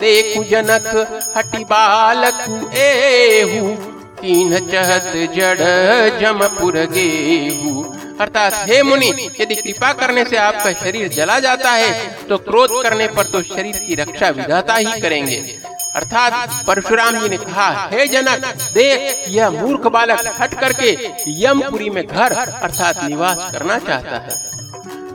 देखु 0.00 0.44
जनक 0.44 1.20
हटि 1.36 1.64
बालक 1.64 2.70
एहू 2.74 3.76
कीन 4.22 4.58
चहत 4.58 5.12
जड़ 5.36 6.20
जमपुर 6.20 6.76
गेहू। 6.76 7.94
अर्थात, 8.20 8.52
हे 8.68 8.82
मुनि, 8.82 9.28
यदि 9.40 9.54
कृपा 9.54 9.92
करने 9.92 10.24
से 10.24 10.36
आपका 10.36 10.72
शरीर 10.72 11.08
जला 11.08 11.38
जाता 11.38 11.70
है 11.70 12.16
तो 12.28 12.38
क्रोध 12.38 12.82
करने 12.82 13.06
पर 13.08 13.22
तो 13.22 13.42
शरीर 13.42 13.76
की 13.76 13.94
रक्षा 13.94 14.28
विधाता 14.28 14.74
ही 14.74 15.00
करेंगे। 15.00 15.58
अर्थात 15.96 16.64
परशुराम 16.66 17.18
जी 17.18 17.28
ने 17.28 17.36
कहा, 17.36 17.88
हे 17.92 18.06
जनक, 18.06 18.44
देख, 18.74 19.24
यह 19.28 19.50
मूर्ख 19.50 19.86
बालक 19.86 20.34
हट 20.40 20.54
करके 20.54 20.90
यमपुरी 21.28 21.90
में 21.90 22.06
घर, 22.06 22.32
अर्थात 22.32 23.04
निवास 23.04 23.52
करना 23.52 23.78
चाहता 23.78 24.16
है। 24.16 24.58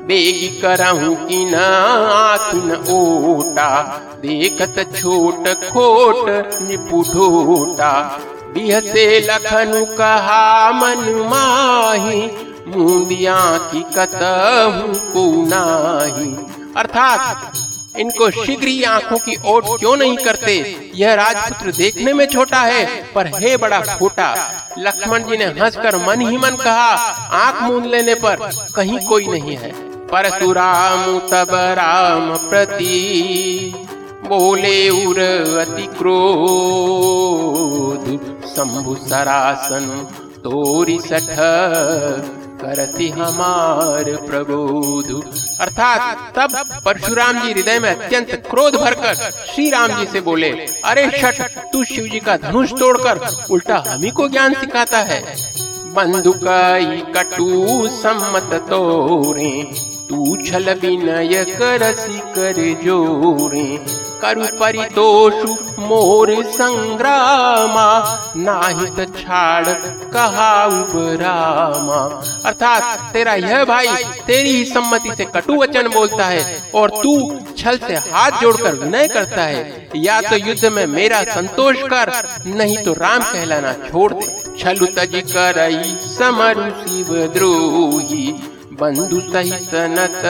बेगी 0.07 0.47
करहूं 0.61 1.15
की 1.15 1.45
नाथुन 1.45 2.71
ओटा, 2.89 3.83
देखत 4.21 4.93
छोट 4.95 5.47
खोट 5.47 6.61
निपुठोटा 6.61 8.19
बिहसे 8.53 9.19
लखनु 9.19 9.85
कहा, 9.85 10.71
मन 10.71 11.27
माही, 11.29 12.21
मुंदिया 12.67 13.57
की 13.57 13.81
कतहू 13.81 14.93
को 15.13 15.45
नाही? 15.45 16.35
अर्थात 16.77 17.51
इनको 17.95 18.29
शीघ्र 18.31 18.67
ही 18.67 18.83
आँखों 18.83 19.17
की 19.17 19.35
ओट 19.45 19.65
क्यों 19.79 19.95
नहीं 19.97 20.17
करते? 20.17 20.53
यह 20.95 21.13
राजपुत्र 21.13 21.71
देखने 21.71 22.13
में 22.13 22.25
छोटा 22.25 22.61
है, 22.61 22.85
पर 23.13 23.27
है 23.35 23.55
बड़ा 23.57 23.79
खोटा, 23.89 24.29
लक्ष्मण 24.77 25.23
जी 25.23 25.37
ने 25.37 25.45
हंसकर 25.59 25.97
मन 25.97 26.21
ही 26.21 26.37
मन 26.37 26.55
कहा, 26.55 26.91
आँख 27.39 27.61
मूंद 27.61 27.85
लेने 27.85 28.15
पर 28.15 28.35
कहीं 28.75 28.99
कोई 29.07 29.25
नहीं 29.27 29.55
है। 29.57 29.71
परशुराम 30.07 31.03
तब 31.29 31.51
राम 31.77 32.25
प्रति 32.49 32.97
बोले 34.25 34.77
उर 34.89 35.19
अति 35.61 35.87
क्रोध, 35.97 36.23
शंभु 38.47 38.93
सरासन 39.07 39.85
तोरी 40.43 40.97
सठ 40.99 41.29
करती 42.61 43.07
हमार 43.09 44.15
प्रबोध। 44.27 45.09
अर्थात 45.59 46.33
तब 46.37 46.81
परशुराम 46.85 47.39
जी 47.39 47.51
हृदय 47.51 47.79
में 47.79 47.89
अत्यंत 47.89 48.31
क्रोध 48.49 48.75
भरकर 48.75 49.13
श्री 49.45 49.69
राम 49.69 49.99
जी 49.99 50.05
से 50.11 50.21
बोले, 50.21 50.49
अरे 50.85 51.09
छठ 51.11 51.41
तू 51.71 51.83
शिव 51.85 52.07
जी 52.07 52.19
का 52.19 52.37
धनुष 52.39 52.73
तोड़कर 52.73 53.19
उल्टा 53.51 53.83
हमी 53.87 54.09
को 54.11 54.27
ज्ञान 54.29 54.53
सिखाता 54.53 54.99
है। 55.01 55.21
बंदुकाई 55.93 57.01
कटु 57.15 57.87
सम्मत 57.93 58.53
तोरे, 58.69 59.51
तू 60.09 60.35
छल 60.43 60.73
विनय 60.81 61.43
करसी 61.51 62.19
कर 62.35 62.61
जोरे। 62.83 63.67
करु 64.23 64.45
परितोषु 64.59 65.55
मोर 65.81 66.31
संग्रामा, 66.51 67.87
नाहित 68.37 68.99
छाड़ 69.17 69.65
कहा 70.13 70.51
रामा 71.15 72.01
अर्थात 72.45 73.13
तेरा 73.13 73.33
यह 73.35 73.63
भाई 73.65 74.03
तेरी 74.27 74.49
ही 74.49 74.63
सम्मति 74.65 75.15
से 75.17 75.25
कटु 75.35 75.55
वचन 75.55 75.87
बोलता 75.93 76.25
है 76.25 76.43
और 76.75 76.89
तू 77.03 77.13
छल 77.57 77.77
से 77.77 77.95
हाथ 78.09 78.39
जोड़कर 78.41 78.75
विनय 78.75 79.07
करता 79.07 79.43
है। 79.43 79.89
या 79.95 80.19
तो 80.21 80.35
युद्ध 80.37 80.65
में 80.67 80.85
मेरा 80.87 81.23
संतोष 81.25 81.81
कर, 81.83 82.11
नहीं 82.47 82.77
तो 82.77 82.93
राम 82.93 83.23
कहलाना 83.23 83.73
छोड़ 83.89 84.11
दे। 84.13 84.57
छलु 84.59 84.85
तज 84.97 85.21
कर 85.27 85.59
समरु 86.13 86.69
शिव 86.79 87.13
द्रोही, 87.33 88.27
बंधु 88.81 89.19
सहित 89.23 89.73
नत 89.91 90.23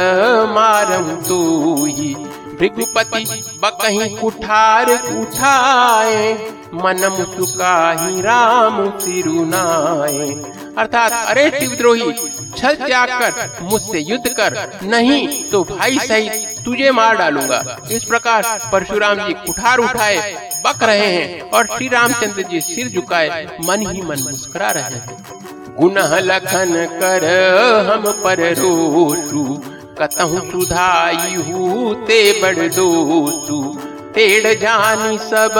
मारम 0.50 1.16
तू 1.28 1.40
ही 1.88 2.16
भृगुपति 2.60 3.26
बकही 3.64 4.10
कुठार 4.16 4.90
उठाए 4.92 6.34
मन 6.74 7.06
मुसुकाही 7.12 8.22
राम 8.22 9.00
सिरुनाए 9.00 10.30
अर्थात, 10.78 11.12
अरे 11.30 11.50
शिवद्रोही, 11.50 12.12
छल 12.58 12.76
त्याग 12.76 13.10
कर, 13.10 13.58
मुझसे 13.62 14.00
युद्ध 14.00 14.30
कर, 14.30 14.80
नहीं 14.84 15.44
तो 15.44 15.64
भाई 15.64 16.00
सहित 16.00 16.64
तुझे 16.66 16.92
मार 16.92 17.18
डालूँगा। 17.18 17.78
इस 17.92 18.04
प्रकार 18.04 18.70
परशुराम 18.72 19.28
जी 19.28 19.34
कुठार 19.34 19.78
उठाए, 19.78 20.18
बक 20.66 20.84
रहे 20.84 21.08
हैं 21.08 21.52
और 21.52 21.68
श्री 21.68 21.88
रामचंद्र 21.88 22.42
जी 22.42 22.62
सिर 22.62 22.88
झुकाए, 22.88 23.46
मन 23.66 23.88
ही 23.88 24.02
मन 24.02 24.20
मुस्कुरा 24.20 24.72
रहे 24.72 24.84
हैं। 24.84 25.24
गुनह 25.80 26.20
लखन 26.20 26.74
कर 26.94 27.24
हम 27.90 28.12
पर 28.24 28.40
रोसु 28.54 29.62
कतहु 30.00 30.40
सुधाई 30.52 31.36
ते 32.08 32.20
बड़ 32.42 32.68
दोसु 32.70 33.58
टेढ़ 34.16 34.54
जानी 34.54 35.18
सब 35.20 35.54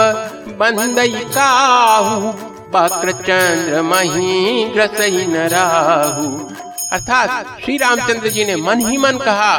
बंदई 0.58 1.24
काहू। 1.34 2.32
बक्र 2.72 3.12
चंद्र 3.12 3.82
मही 3.82 4.64
ग्रसई 4.64 5.26
न 5.26 5.48
राहु। 5.48 6.26
अर्थात 6.92 7.60
श्री 7.64 7.76
रामचंद्र 7.76 8.28
जी 8.28 8.44
ने 8.44 8.56
मन 8.56 8.80
ही 8.80 8.96
मन 8.96 9.18
कहा, 9.18 9.56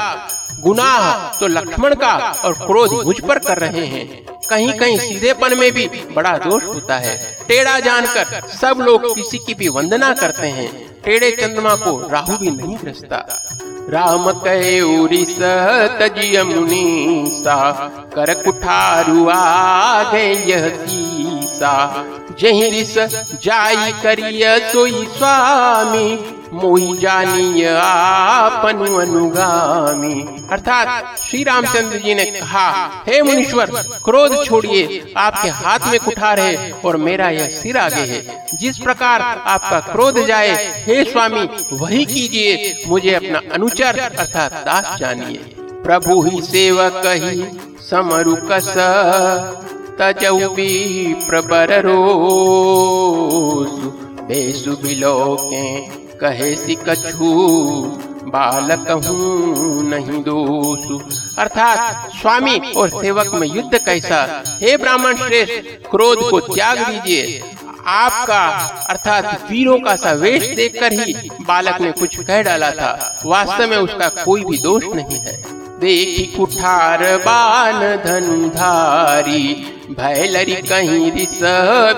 गुनाह 0.62 1.38
तो 1.40 1.48
लक्ष्मण 1.48 1.96
का 1.96 2.16
और 2.46 2.54
क्रोध 2.56 3.06
मुझ 3.06 3.20
पर 3.20 3.40
कर 3.40 3.58
रहे 3.58 3.86
हैं। 3.86 4.06
कहीं 4.50 4.72
कहीं 4.74 4.98
सीधेपन 4.98 5.58
में 5.58 5.72
भी 5.72 5.86
बड़ा 6.16 6.38
दोष 6.38 6.64
होता 6.66 6.98
है। 6.98 7.18
टेढ़ा 7.48 7.80
जानकर 7.80 8.42
सब 8.52 8.82
लोग 8.82 9.14
किसी 9.16 9.38
की 9.38 9.54
भी 9.54 9.70
वंदना 9.70 10.14
करते 10.14 10.48
हैं। 10.48 10.70
टेढ़े 11.06 11.32
चंद्रमा 11.32 11.76
को 11.76 12.08
राहु 12.12 12.38
भी 12.38 12.52
नहीं 12.52 12.78
ग्रसता 12.78 13.26
राम 13.90 14.32
कहे 14.32 14.72
कयूरी 14.72 15.26
तजिय 16.00 16.44
मुनीसा 16.44 17.72
कर 18.16 18.34
कुठारु 18.34 19.30
आगे 19.30 20.28
यह 20.52 20.70
सा 21.56 22.06
जही 22.40 22.70
रिस 22.70 22.98
जाई 23.44 23.92
करिय 24.04 24.72
सोई 24.74 25.06
स्वामी, 25.18 26.08
मोही 26.54 26.98
जानी 26.98 27.64
आपन 27.64 28.78
अनुगामी। 29.02 30.48
अर्थात 30.52 31.18
श्री 31.20 31.44
रामचंद्र 31.44 31.98
जी 31.98 32.16
ने 32.16 32.26
कहा, 32.26 32.70
हे 33.08 33.22
मुनीश्वर, 33.22 33.72
क्रोध 34.06 34.46
छोड़िए, 34.46 35.14
आपके 35.18 35.50
हाथ 35.50 35.80
में 35.88 36.00
कुठार 36.00 36.40
है 36.40 36.72
और 36.86 36.98
मेरा 36.98 37.30
यह 37.30 37.48
सिर 37.48 37.78
आगे 37.78 38.02
है। 38.02 38.46
जिस 38.60 38.78
प्रकार 38.78 39.22
आपका 39.22 39.80
क्रोध 39.80 40.26
जाए, 40.26 40.84
हे 40.88 40.95
स्वामी, 41.04 41.50
वही 41.74 42.06
कीजिए 42.06 42.84
मुझे 42.88 43.14
अपना 43.14 43.42
अनुचर 43.54 44.00
अर्थात 44.00 44.66
दास 44.66 45.00
जानिए। 45.00 45.38
प्रभु 45.84 46.22
ही 46.22 46.42
सेवक 46.42 47.06
ही 47.06 47.46
समरुकस 47.82 48.74
तजऊ 50.00 50.56
भी 50.56 51.14
प्रबर 51.28 51.82
रोसु। 51.82 53.90
बेसु 54.28 54.78
बिलोके 54.78 55.88
कहे 56.18 56.56
सि 56.56 56.76
कछु 56.90 57.32
बालक 58.28 59.06
हूँ 59.06 59.84
नहीं 59.84 60.24
दोषु 60.24 61.00
अर्थात 61.40 62.12
स्वामी 62.12 62.74
और 62.74 62.92
सेवक 62.92 63.34
में 63.34 63.48
युद्ध 63.48 63.78
कैसा? 63.78 64.44
हे 64.62 64.78
ब्राह्मण 64.78 65.18
श्रेष्ठ, 65.18 65.66
क्रोध 65.92 66.30
को 66.30 66.40
त्याग 66.40 66.80
दीजिए। 66.80 67.42
आपका, 67.88 68.48
अर्थात 68.90 69.52
वीरों 69.52 69.80
का 69.80 69.96
सा 69.96 70.12
वेश 70.12 70.44
देखकर 70.56 70.94
ही 70.94 71.30
बालक 71.42 71.82
ने 71.82 71.92
कुछ 71.92 72.20
कह 72.20 72.42
डाला 72.42 72.72
था। 72.72 73.20
वास्तव 73.26 73.68
में 73.70 73.78
उसका 73.78 74.10
कोई 74.10 74.44
भी 74.44 74.58
दोष 74.58 74.84
नहीं 74.84 75.20
है। 75.20 75.44
देखी 75.80 76.26
कुठार 76.26 77.18
बान 77.18 77.80
धनुधारी, 78.06 79.54
भैलरी 79.92 80.56
कहीं 80.56 81.12
रिस 81.12 81.40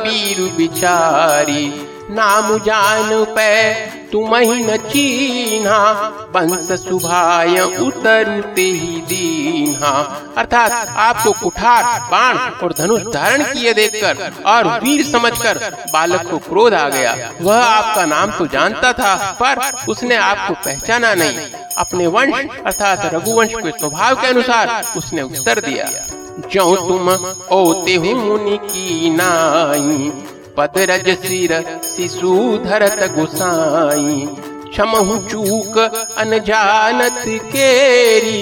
बीरु 0.04 0.50
बिचारी। 0.58 1.87
नाम 2.10 2.58
जान 2.58 3.10
पे, 3.36 3.74
तुम 4.08 4.36
ही 4.36 4.64
न 4.64 4.76
चीन्हा। 4.78 5.80
बंस 6.34 6.72
सुभाय 6.84 7.60
उतरते 7.80 8.62
ही 8.62 9.02
दीन्हा। 9.02 9.92
अर्थात 10.38 10.72
आपको 10.98 11.32
कुठार, 11.32 11.84
बाण 12.12 12.38
और 12.64 12.74
धनुष 12.74 13.02
धारण 13.14 13.44
किए 13.44 13.74
देखकर 13.74 14.44
और 14.46 14.68
वीर 14.80 15.04
समझकर 15.06 15.58
बालक 15.94 16.30
को 16.30 16.38
क्रोध 16.38 16.74
आ 16.74 16.88
गया। 16.90 17.32
वह 17.42 17.64
आपका 17.64 18.06
नाम 18.06 18.32
तो 18.32 18.48
जानता 18.48 18.94
था, 18.94 19.16
पर 19.42 19.86
उसने 19.90 20.16
आपको 20.16 20.54
पहचाना 20.66 21.14
नहीं। 21.14 21.38
अपने 21.78 22.08
वंश, 22.08 22.48
अर्थात 22.66 23.06
रघुवंश 23.14 23.54
के 23.54 23.72
स्वभाव 23.72 24.16
के 24.16 24.28
अनुसार 24.28 24.84
उसने 24.98 25.22
उत्तर 25.22 25.60
दिया। 25.60 25.90
जो 26.50 26.76
तुम 26.78 27.10
ओते 27.52 27.96
हूँ 27.96 28.14
मुनि 28.16 28.58
की 28.64 29.10
नाई 29.10 30.12
पदरज 30.58 31.10
सिर 31.18 31.52
शिशु 31.86 32.36
धरत 32.60 33.02
गुसाई, 33.16 34.26
क्षमहु 34.70 35.18
चूक 35.28 35.78
अनजानत 36.18 37.24
केरी, 37.28 38.40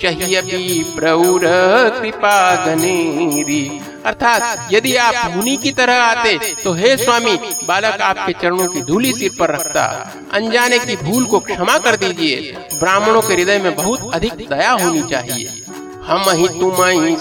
चाहिए 0.00 0.42
भी 0.42 0.82
प्रौर 0.96 1.44
कृपा 1.92 2.36
गनेरी। 2.66 3.62
अर्थात 4.06 4.72
यदि 4.72 4.94
आप 4.98 5.32
मुनि 5.34 5.56
की 5.56 5.72
तरह 5.72 6.02
आते 6.02 6.38
तो 6.64 6.72
हे 6.72 6.96
स्वामी, 6.96 7.36
बालक 7.68 8.00
आपके 8.02 8.32
चरणों 8.32 8.66
की 8.68 8.82
धूली 8.82 9.12
सिर 9.12 9.30
पर 9.38 9.50
रखता। 9.50 9.84
अनजाने 10.32 10.78
की 10.78 10.96
भूल 10.96 11.24
को 11.24 11.38
क्षमा 11.42 11.78
कर 11.78 11.96
दीजिए। 11.96 12.56
ब्राह्मणों 12.80 13.22
के 13.22 13.34
हृदय 13.34 13.58
में 13.58 13.74
बहुत 13.74 14.14
अधिक 14.14 14.48
दया 14.48 14.70
होनी 14.74 15.02
चाहिए। 15.10 15.62
हम 16.06 16.30
ही 16.30 16.48
तुम 16.48 16.76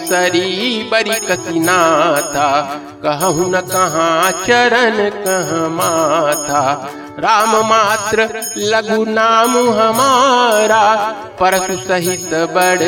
सरी 0.06 0.90
बरी 0.92 1.16
कसीना 1.20 1.78
था 2.22 2.82
कहू 3.06 3.46
न 3.46 3.62
कहा, 3.62 4.32
चरण 4.32 5.10
कह 5.10 5.68
माथा। 5.70 6.92
राम 7.20 7.66
मात्र 7.68 8.30
लघु 8.58 9.06
नाम 9.06 9.58
हमारा 9.58 10.96
परशु 11.40 11.88
सहित 11.88 12.30
बड़ 12.34 12.80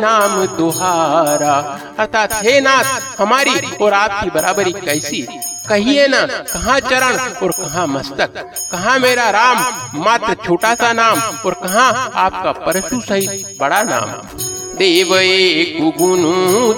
नाम 0.00 0.46
तुहारा 0.46 1.78
अर्थात, 1.98 2.32
हे 2.34 2.60
नाथ, 2.60 3.20
हमारी 3.20 3.54
और 3.82 3.92
आपकी 3.92 4.30
बराबरी 4.30 4.72
कैसी? 4.72 5.26
कहिए 5.68 6.06
न, 6.08 6.26
कहा 6.52 6.78
चरण 6.78 7.18
और 7.42 7.50
कहा 7.50 7.86
मस्तक? 7.86 8.30
कहा 8.72 8.98
मेरा 8.98 9.30
राम, 9.30 9.64
मात्र 9.94 10.34
छोटा 10.34 10.74
सा 10.74 10.92
नाम 10.92 11.18
और 11.46 11.54
कहा 11.54 11.88
आपका 12.14 12.52
परशु 12.52 13.00
सहित 13.00 13.56
बड़ा 13.60 13.82
नाम? 13.82 14.38
देव 14.78 15.14
एक 15.16 15.76
गुण 15.98 16.22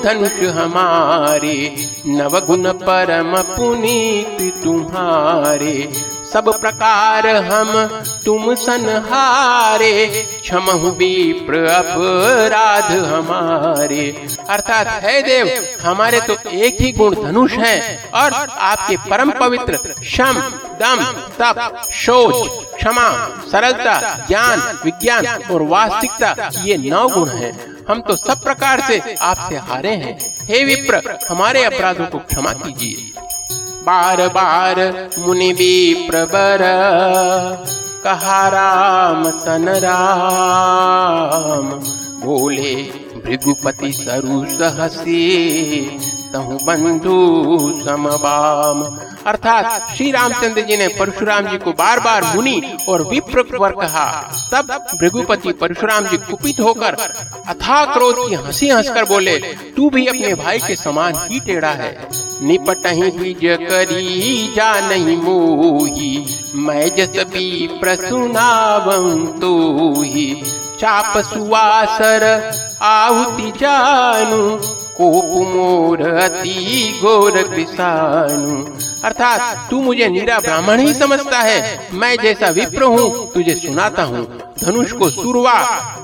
धनुष 0.03 0.43
हमारे 0.55 1.55
नवगुण 2.07 2.67
परम 2.83 3.37
पुनीत 3.57 4.39
तुम्हारे। 4.65 5.75
सब 6.33 6.61
प्रकार 6.61 7.27
हम 7.27 7.87
तुम 8.25 8.55
सनहारे 8.55 10.07
क्षम 10.43 10.71
विप्र 10.71 11.67
अपराध 11.67 12.93
हमारे। 13.05 14.27
अर्थात, 14.49 14.87
है 14.87 15.23
देव, 15.23 15.67
हमारे 15.83 16.21
तो 16.21 16.51
एक 16.51 16.77
ही 16.81 16.93
गुण 16.93 17.15
धनुष 17.23 17.53
है, 17.53 18.11
और 18.15 18.33
आपके 18.51 18.97
परम 18.97 19.31
पवित्र 19.31 19.95
शम, 20.05 20.33
दम, 20.81 21.05
तप, 21.39 21.83
शोच, 21.93 22.51
क्षमा, 22.77 23.29
सरलता, 23.53 24.25
ज्ञान, 24.29 24.79
विज्ञान 24.85 25.27
और 25.27 25.63
वास्तविकता 25.63 26.51
ये 26.63 26.77
नौ 26.77 27.09
गुण 27.09 27.29
हैं। 27.29 27.77
हम 27.89 28.01
तो 28.01 28.17
सब 28.17 28.43
प्रकार 28.43 28.81
से 28.81 29.15
आपसे 29.23 29.57
हारे 29.57 29.91
हैं। 29.91 30.37
हे 30.43 30.65
विप्र, 30.65 31.19
हमारे 31.31 31.65
अपराधों 31.65 32.07
को 32.07 32.19
क्षमा 32.19 32.53
कीजिए। 32.53 33.13
बार 33.87 34.29
बार 34.29 34.79
मुनि 35.19 35.53
भी 35.53 36.09
प्रबर। 36.09 36.63
कहा 38.05 38.49
राम, 38.49 39.31
सन 39.31 39.69
राम, 39.85 41.71
बोले 42.21 42.75
भृगुपति 43.17 43.93
सरु 43.93 44.45
सहसी, 44.49 45.23
तहु 46.33 46.59
बंधु 46.65 47.17
समबाम। 47.85 48.83
अर्थात 49.27 49.97
श्री 49.97 50.11
रामचंद्र 50.11 50.63
जी 50.63 50.77
ने 50.77 50.89
परशुराम 50.89 51.47
जी 51.47 51.59
को 51.59 51.73
बार 51.73 52.01
बार 52.01 52.25
मुनि 52.35 52.77
और 52.89 53.03
विप्र 53.03 53.43
पर 53.53 53.73
कहा। 53.73 54.07
तब 54.53 54.77
भृगुपति 55.01 55.53
परशुराम 55.53 56.07
जी 56.07 56.17
कुपित 56.27 56.61
होकर 56.61 56.97
अथा 57.49 57.85
क्रोध 57.95 58.29
की 58.29 58.35
हँसी 58.35 58.69
हंसकर 58.69 59.05
बोले, 59.05 59.39
तू 59.77 59.91
भी 59.91 60.07
अपने 60.07 60.35
भाई 60.35 60.59
के 60.59 60.77
समान 60.77 61.15
ही 61.31 61.41
टेढ़ा 61.41 61.73
है। 61.73 61.93
निपट 62.43 62.87
ही 62.87 63.11
बीज 63.11 63.41
करी 63.63 64.55
जा 64.57 64.73
नहीं 64.89 65.17
मोही। 65.17 66.27
मैं 66.57 66.89
जस 66.97 67.25
भी 67.33 67.67
प्रसुनावं 67.81 69.27
तो 69.41 69.53
ही। 70.03 70.33
चाप 70.81 71.17
सुवासर 71.25 72.25
आहुति 72.83 73.51
जानू, 73.59 74.57
कोप 74.97 75.31
मोर 75.47 76.03
अति 76.03 77.01
घोर 77.03 77.43
कृषाणु 77.45 78.65
अर्थात 79.05 79.69
तू 79.71 79.81
मुझे 79.83 80.09
नीरा 80.09 80.39
ब्राह्मण 80.41 80.81
ही 80.81 80.95
समझता 80.95 81.39
है। 81.39 81.89
मैं 81.93 82.15
जैसा 82.17 82.49
विप्र 82.51 82.83
हूँ, 82.83 83.33
तुझे 83.33 83.55
सुनाता 83.55 84.03
हूँ। 84.03 84.25
धनुष 84.61 84.93
को 84.93 85.11
सुरवा, 85.11 85.55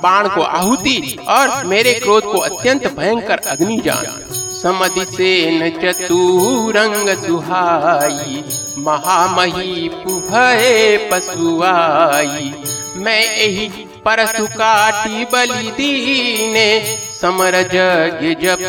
बाण 0.03 0.29
को 0.29 0.43
आहुति 0.43 1.19
और 1.29 1.65
मेरे 1.65 1.95
क्रोध 1.95 2.25
को 2.25 2.39
अत्यंत 2.39 2.87
भयंकर 2.99 3.41
अग्नि 3.49 3.81
जान 3.85 4.32
समधि 4.63 5.05
से 5.07 5.31
न 5.53 5.69
चतुरंग 5.79 7.09
सुहाई, 7.19 8.43
महामही 8.79 9.89
पुभय 9.95 11.09
पशुआई। 11.13 12.53
मैं 12.97 13.21
यही 13.21 13.69
परसु 14.05 14.47
काटी 14.47 15.25
बलि 15.25 15.71
दीने, 15.71 16.69
समर 17.21 17.55
जग 17.73 18.21
जप 18.43 18.69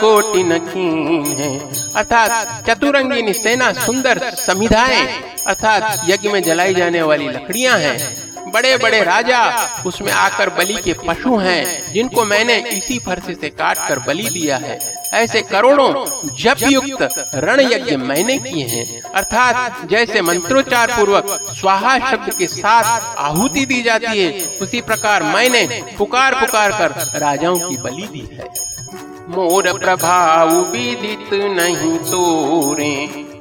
कोटि 0.00 0.42
नकीन 0.42 1.24
है 1.38 1.50
अर्थात 1.96 2.68
चतुरंगिनी 2.68 3.32
सेना 3.34 3.72
सुंदर 3.76 4.18
समिधाएँ, 4.36 5.06
अर्थात 5.46 6.08
यज्ञ 6.08 6.28
में 6.28 6.42
जलाई 6.42 6.74
जाने 6.74 7.02
वाली 7.02 7.28
लकड़ियाँ 7.28 7.78
हैं। 7.78 8.31
बड़े 8.52 8.76
बड़े 8.78 9.02
राजा 9.04 9.42
उसमें 9.86 10.10
आकर 10.12 10.50
बलि 10.50 10.74
के 10.84 10.92
पशु 11.06 11.36
हैं 11.36 11.92
जिनको 11.92 12.24
मैंने 12.24 12.56
इसी 12.70 12.98
फरसे 12.98 13.34
से 13.34 13.48
काट 13.50 13.78
कर 13.88 13.98
बलि 13.98 14.28
दिया 14.30 14.56
है। 14.56 14.78
ऐसे 15.14 15.40
करोड़ों 15.42 15.88
जप 16.36 16.62
युक्त 16.62 17.30
रण 17.34 17.60
यज्ञ 17.62 17.96
मैंने 17.98 18.36
किए 18.38 18.66
हैं। 18.66 19.00
अर्थात 19.02 19.86
जैसे 19.88 20.22
मंत्रोच्चार 20.22 20.92
पूर्वक 20.96 21.26
स्वाहा 21.52 21.98
शब्द 22.10 22.32
के 22.34 22.46
साथ 22.46 23.16
आहुति 23.18 23.64
दी 23.66 23.82
जाती 23.82 24.18
है 24.18 24.30
उसी 24.62 24.80
प्रकार 24.80 25.22
मैंने 25.24 25.66
पुकार 25.98 26.34
पुकार 26.34 26.72
कर 26.72 27.18
राजाओं 27.20 27.58
की 27.58 27.76
बलि 27.76 28.06
दी 28.12 28.28
है। 28.32 28.48
मोर 29.28 29.72
प्रभाव 29.78 30.50
विदित 30.70 31.28
नहीं 31.52 31.98
तोरे 32.10 32.94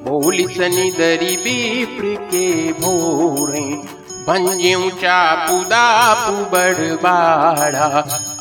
बोली 0.04 0.44
सनी 0.48 0.92
दरी 0.92 1.36
बीप्र 1.38 2.16
के 2.26 2.52
भोरे। 2.74 4.01
भंज्यू 4.22 4.90
चापु 4.90 5.64
दापु 5.64 6.34
बड़बाड़ा 6.34 7.86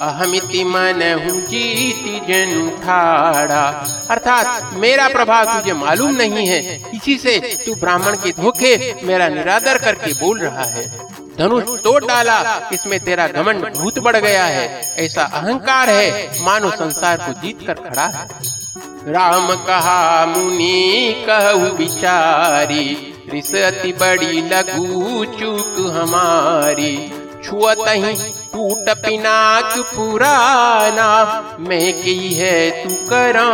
अहमिति 0.01 0.65
मन 0.65 1.23
हूँ 1.25 1.41
जीति 1.41 2.21
जन 2.29 2.71
ठाड़ा। 2.85 3.87
अर्थात, 4.11 4.71
मेरा 4.73 5.09
प्रभाव 5.09 5.45
तुझे 5.45 5.73
मालूम 5.73 6.11
नहीं 6.11 6.47
है, 6.47 6.83
इसी 6.95 7.19
से 7.19 7.59
तू 7.67 7.75
ब्राह्मण 7.75 8.17
के 8.17 8.31
धोखे 8.31 8.97
मेरा 9.03 9.29
निरादर 9.29 9.79
करके 9.79 10.13
बोल 10.13 10.39
रहा 10.39 10.63
है। 10.63 10.99
धनुष 11.39 11.65
तोड़ 11.65 12.05
डाला, 12.05 12.71
इसमें 12.73 13.01
तेरा 13.01 13.29
घमंड 13.29 13.77
भूत 13.77 13.99
बढ़ 13.99 14.17
गया 14.17 14.45
है, 14.45 14.95
ऐसा 14.99 15.23
अहंकार 15.23 15.91
है, 15.91 16.31
मानो 16.43 16.71
संसार 16.71 17.17
को 17.17 17.33
जीत 17.33 17.59
कर 17.67 17.75
खड़ा 17.75 18.07
है। 18.07 18.29
राम 19.09 19.55
कहा, 19.55 20.27
मुनि, 20.27 21.25
कहु 21.29 21.77
विचारी 21.77 23.17
रिस 23.35 23.55
अति 23.55 23.93
बड़ी 23.93 24.41
लघु 24.41 25.25
चूक 25.25 25.93
हमारी। 25.97 27.13
छुअत 27.45 27.77
ही 27.81 28.31
टूट 28.53 28.89
पिनाक 28.89 29.79
पुराना। 29.79 31.09
मैं 31.61 32.03
की 32.03 32.35
है 32.35 32.71
तू 32.71 32.95
करा 32.95 33.45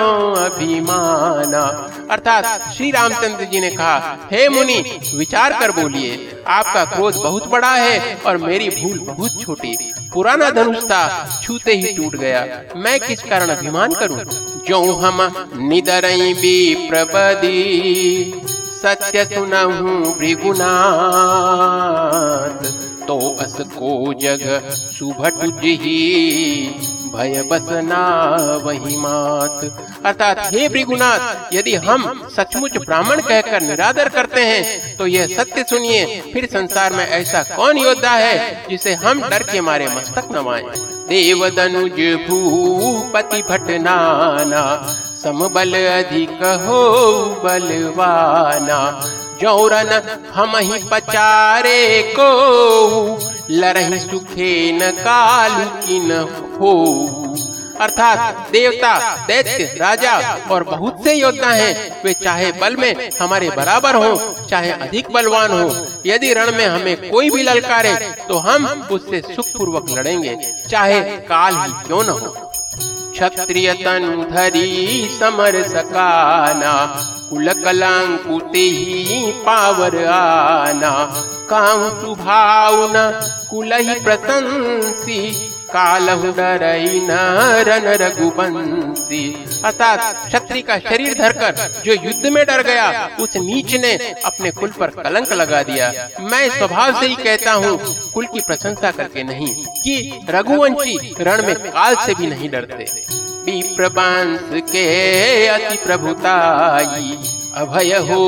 अभिमाना। 0.46 1.92
अर्थात 2.10 2.72
श्री 2.76 2.90
रामचंद्र 2.90 3.44
जी 3.44 3.60
ने 3.60 3.70
कहा, 3.70 4.16
हे 4.30 4.48
मुनि, 4.48 4.98
विचार 5.14 5.52
कर 5.52 5.70
बोलिए। 5.70 6.42
आपका 6.46 6.84
क्रोध 6.84 7.14
बहुत 7.14 7.48
बड़ा 7.48 7.74
है 7.74 8.18
और 8.26 8.36
मेरी 8.36 8.68
भूल 8.68 8.98
बहुत 8.98 9.42
छोटी। 9.42 9.92
पुराना 10.14 10.50
धनुष 10.50 10.84
था, 10.84 11.40
छूते 11.42 11.72
ही 11.72 11.92
टूट 11.92 12.16
गया। 12.16 12.46
मैं 12.76 13.00
किस 13.00 13.22
कारण 13.22 13.48
अभिमान 13.48 13.92
करूँ? 13.92 14.20
जो 14.68 14.92
हम 14.92 15.48
निदर 15.56 16.02
भी 16.34 16.88
प्रबदी। 16.88 18.32
सत्य 18.76 19.24
सुनहु 19.26 19.92
भृगुनाथ। 20.12 20.76
तो 23.06 23.16
अस 23.40 23.56
को 23.72 23.90
जग 24.20 24.42
सुभट 24.70 25.38
जी 25.60 25.74
भय 27.12 27.42
बसना 27.50 28.04
वही 28.64 28.96
मात। 28.96 29.58
अर्थात 30.04 30.38
हे 30.52 30.68
भृगुनाथ, 30.68 31.54
यदि 31.54 31.74
हम 31.76 32.00
सचमुच 32.36 32.76
ब्राह्मण 32.78 33.20
कहकर 33.20 33.62
निरादर 33.62 34.08
करते 34.08 34.40
हैं 34.42 34.96
तो 34.96 35.06
यह 35.06 35.26
सत्य 35.36 35.64
सुनिए, 35.70 36.00
फिर 36.32 36.46
संसार 36.52 36.92
में 36.92 37.06
ऐसा 37.06 37.42
कौन 37.56 37.78
योद्धा 37.78 38.14
है 38.16 38.36
जिसे 38.70 38.94
हम 38.96 39.22
डर 39.22 39.42
के 39.52 39.60
मारे 39.62 39.86
मस्तक 39.88 40.28
नवाए 40.32 40.62
देव 41.08 41.48
दनुज 41.56 41.98
भूपति 42.28 43.40
भट 43.50 43.70
नाना 43.80 44.62
समबल 45.16 45.72
अधिक 45.74 46.42
हो 46.62 46.82
बलवाना। 47.44 48.80
जौरन 49.40 49.90
हम 50.34 50.56
ही 50.56 50.78
पचारे 50.90 52.02
को, 52.18 52.28
लरही 53.52 53.98
सुखे 54.00 54.52
न 54.72 54.90
काल 54.98 55.64
किन 55.80 56.10
हो। 56.60 56.72
अर्थात 57.80 58.48
देवता, 58.52 58.92
दैत्य, 59.26 59.64
राजा 59.80 60.16
और 60.50 60.64
बहुत 60.64 61.02
से 61.04 61.14
योद्धा 61.14 61.50
हैं, 61.50 62.02
वे 62.04 62.12
चाहे 62.14 62.50
बल 62.52 62.76
में 62.76 63.10
हमारे 63.20 63.50
बराबर 63.50 63.94
हो, 63.96 64.16
चाहे 64.50 64.70
अधिक 64.72 65.10
बलवान 65.12 65.50
हो, 65.52 65.86
यदि 66.06 66.32
रण 66.34 66.52
में 66.52 66.66
हमें 66.66 67.10
कोई 67.10 67.30
भी 67.30 67.42
ललकारे 67.42 67.94
तो 68.28 68.38
हम 68.38 68.66
उससे 68.92 69.20
सुख 69.26 69.46
पूर्वक 69.48 69.90
लड़ेंगे, 69.90 70.36
चाहे 70.70 71.00
काल 71.26 71.54
ही 71.54 71.72
क्यों 71.86 72.02
न 72.04 72.08
हो। 72.10 72.52
क्षत्रियतनुधरी 73.16 74.70
समरसकाना 75.18 76.72
कुलकलाङ्कुतिः 77.28 78.80
पावर 79.46 79.96
आना 80.14 80.90
कां 81.50 81.78
सुभावना 82.00 83.04
कुलैः 83.50 84.02
प्रतंसी 84.04 85.20
कालहु 85.68 86.32
डरई 86.32 87.00
नरन 87.06 87.86
रघुबंसी 88.02 89.22
अर्थात 89.64 90.00
क्षत्रि 90.26 90.62
का 90.62 90.78
शरीर 90.80 91.14
धरकर 91.14 91.82
जो 91.84 91.92
युद्ध 91.94 92.26
में 92.26 92.44
डर 92.46 92.62
गया, 92.62 92.88
उस 93.20 93.36
नीच 93.38 93.74
ने 93.74 93.92
अपने 94.24 94.50
कुल 94.50 94.70
पर 94.70 94.90
कलंक 94.92 95.32
लगा 95.32 95.62
दिया। 95.62 95.90
मैं 96.22 96.48
स्वभाव 96.50 97.00
से 97.00 97.06
ही 97.06 97.14
कहता 97.16 97.52
हूँ, 97.52 97.76
कुल 98.14 98.26
की 98.26 98.40
प्रशंसा 98.40 98.90
करके 98.90 99.22
नहीं, 99.22 99.52
कि 99.76 100.24
रघुवंशी 100.30 101.14
रण 101.20 101.46
में 101.46 101.54
काल 101.56 101.96
से 102.06 102.14
भी 102.14 102.26
नहीं 102.26 102.50
डरते। 102.50 102.84
विप्रवंश 103.46 104.62
के 104.70 104.86
अति 105.46 105.76
प्रभुताई, 105.84 107.18
अभय 107.56 107.92
हो 108.08 108.24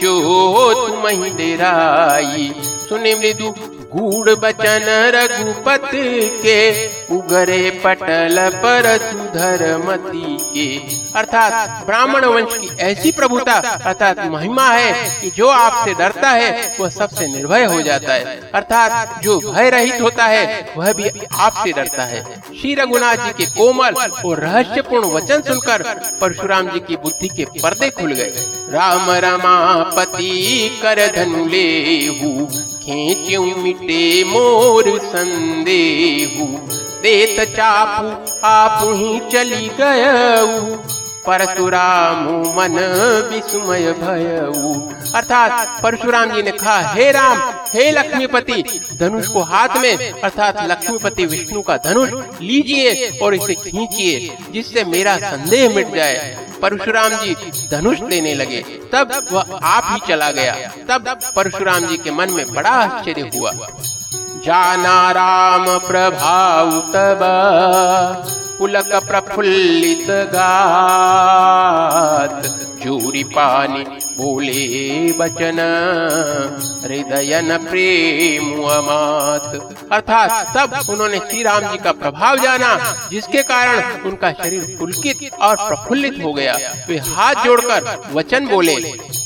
जो 0.00 0.14
तुम 0.86 1.06
ही 1.08 1.30
डेराई 1.36 2.52
सुने 2.88 3.14
मृदु 3.14 3.54
गूढ़ 3.94 4.30
बचन 4.42 4.84
रघुपति 5.14 6.28
के 6.44 6.60
उगरे 7.10 7.70
पटल 7.84 8.38
पर 8.54 8.86
सुधर 8.98 9.76
मती 9.78 10.36
के। 10.54 10.94
अर्थात 11.18 11.84
ब्राह्मण 11.86 12.24
वंश 12.24 12.54
की 12.54 12.70
ऐसी 12.80 13.12
प्रभुता, 13.12 13.52
अर्थात 13.84 14.18
महिमा 14.26 14.68
है 14.68 15.20
कि 15.20 15.30
जो 15.30 15.48
आपसे 15.48 15.94
डरता 15.94 16.30
है, 16.30 16.76
वह 16.80 16.88
सबसे 16.88 17.26
निर्भय 17.26 17.64
हो 17.64 17.80
जाता 17.82 18.12
है। 18.12 18.40
अर्थात 18.54 19.22
जो 19.22 19.38
भय 19.40 19.70
रहित 19.70 20.00
होता 20.02 20.24
है, 20.24 20.74
वह 20.76 20.92
भी 20.92 21.10
आपसे 21.34 21.72
डरता 21.72 22.02
है। 22.02 22.24
श्री 22.60 22.74
रघुनाथ 22.74 23.16
जी 23.16 23.32
के 23.32 23.46
कोमल 23.50 23.94
और 24.26 24.40
रहस्यपूर्ण 24.40 25.08
वचन 25.08 25.42
सुनकर 25.42 25.82
परशुराम 26.20 26.70
जी 26.70 26.80
की 26.80 26.96
बुद्धि 26.96 27.28
के 27.28 27.44
पर्दे 27.60 27.90
खुल 27.90 28.12
गए। 28.12 28.32
राम 28.70 29.10
रमापति 29.10 30.30
कर 30.82 31.06
धनु 31.16 31.44
ले 31.46 31.66
खेचू 32.86 33.44
मिटे 33.56 34.24
मोर 34.24 34.98
संदेहू। 35.04 36.46
देत 37.06 37.48
चापू, 37.56 38.06
आप 38.44 38.80
ही 38.84 39.20
चली 39.32 39.70
गयऊ। 39.80 40.76
परशुराम 41.26 42.24
मन 42.56 42.78
विस्मय 43.32 43.92
भयऊ। 43.92 44.74
अर्थात 45.14 45.82
परशुराम 45.82 46.30
जी 46.30 46.42
ने 46.42 46.50
कहा, 46.50 46.92
हे 46.92 47.10
राम, 47.12 47.38
हे 47.74 47.90
लक्ष्मीपति, 47.90 48.80
धनुष 48.96 49.26
को 49.26 49.40
हाथ 49.40 49.68
में, 49.78 50.12
अर्थात 50.12 50.56
लक्ष्मीपति 50.60 51.26
विष्णु 51.26 51.62
का 51.62 51.76
धनुष 51.76 52.10
लीजिए 52.40 53.18
और 53.22 53.34
इसे 53.34 53.54
खींचिए, 53.54 54.36
जिससे 54.52 54.84
मेरा 54.84 55.16
संदेह 55.16 55.74
मिट 55.74 55.94
जाए। 55.94 56.38
परशुराम 56.62 57.10
जी 57.12 57.34
धनुष 57.70 57.98
देने 57.98 58.34
लगे। 58.34 58.62
तब 58.92 59.26
वह 59.32 59.44
आप 59.62 59.82
ही 59.86 60.08
चला 60.08 60.30
गया। 60.30 60.54
तब 60.88 61.18
परशुराम 61.36 61.86
जी 61.86 61.96
के 61.96 62.10
मन 62.10 62.30
में 62.30 62.46
बड़ा 62.52 62.70
आश्चर्य 62.70 63.30
हुआ। 63.36 63.52
जाना 64.46 65.10
राम 65.10 65.64
प्रभाव 65.78 66.68
तब 66.94 67.22
पुलक 68.58 68.90
प्रफुल्लित 69.06 70.10
गात। 70.34 71.56
चूरी 72.82 73.24
पानी 73.24 73.82
बोले 74.18 74.66
बचन 75.12 75.58
हृदय 76.84 77.32
न 77.44 77.58
प्रेम 77.58 78.44
अमात। 78.70 79.48
अर्थात 79.92 80.30
तब 80.56 80.68
उन्होंने 80.90 81.18
श्री 81.18 81.42
राम 81.42 81.62
जी 81.62 81.78
का 81.78 81.92
प्रभाव 81.92 82.34
जाना, 82.38 82.70
जिसके 83.10 83.42
कारण 83.42 83.78
उनका 84.02 84.30
शरीर 84.32 84.76
पुलकित 84.80 85.18
और 85.32 85.54
प्रफुल्लित 85.58 86.16
हो 86.24 86.32
गया। 86.32 86.54
वे 86.88 86.96
हाथ 87.08 87.34
जोड़कर 87.44 87.80
वचन 88.12 88.42
बोले, 88.46 88.76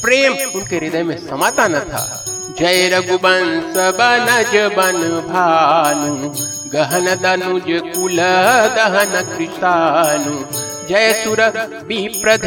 प्रेम 0.03 0.33
उनके 0.55 0.77
हृदय 0.77 1.03
में 1.03 1.18
समाता 1.18 1.68
न 1.68 1.81
था। 1.81 2.20
जय 2.61 2.89
रघुवंश 2.89 3.77
बनज 3.99 4.55
बन 4.77 4.97
भानु, 5.29 6.15
गहन 6.73 7.07
दनुज 7.23 7.69
कुल 7.87 8.19
दहन 8.77 9.15
कृषानु। 9.29 10.35
जय 10.89 11.07
सुर 11.23 11.41
विप्रधेनुकारी 11.87 12.43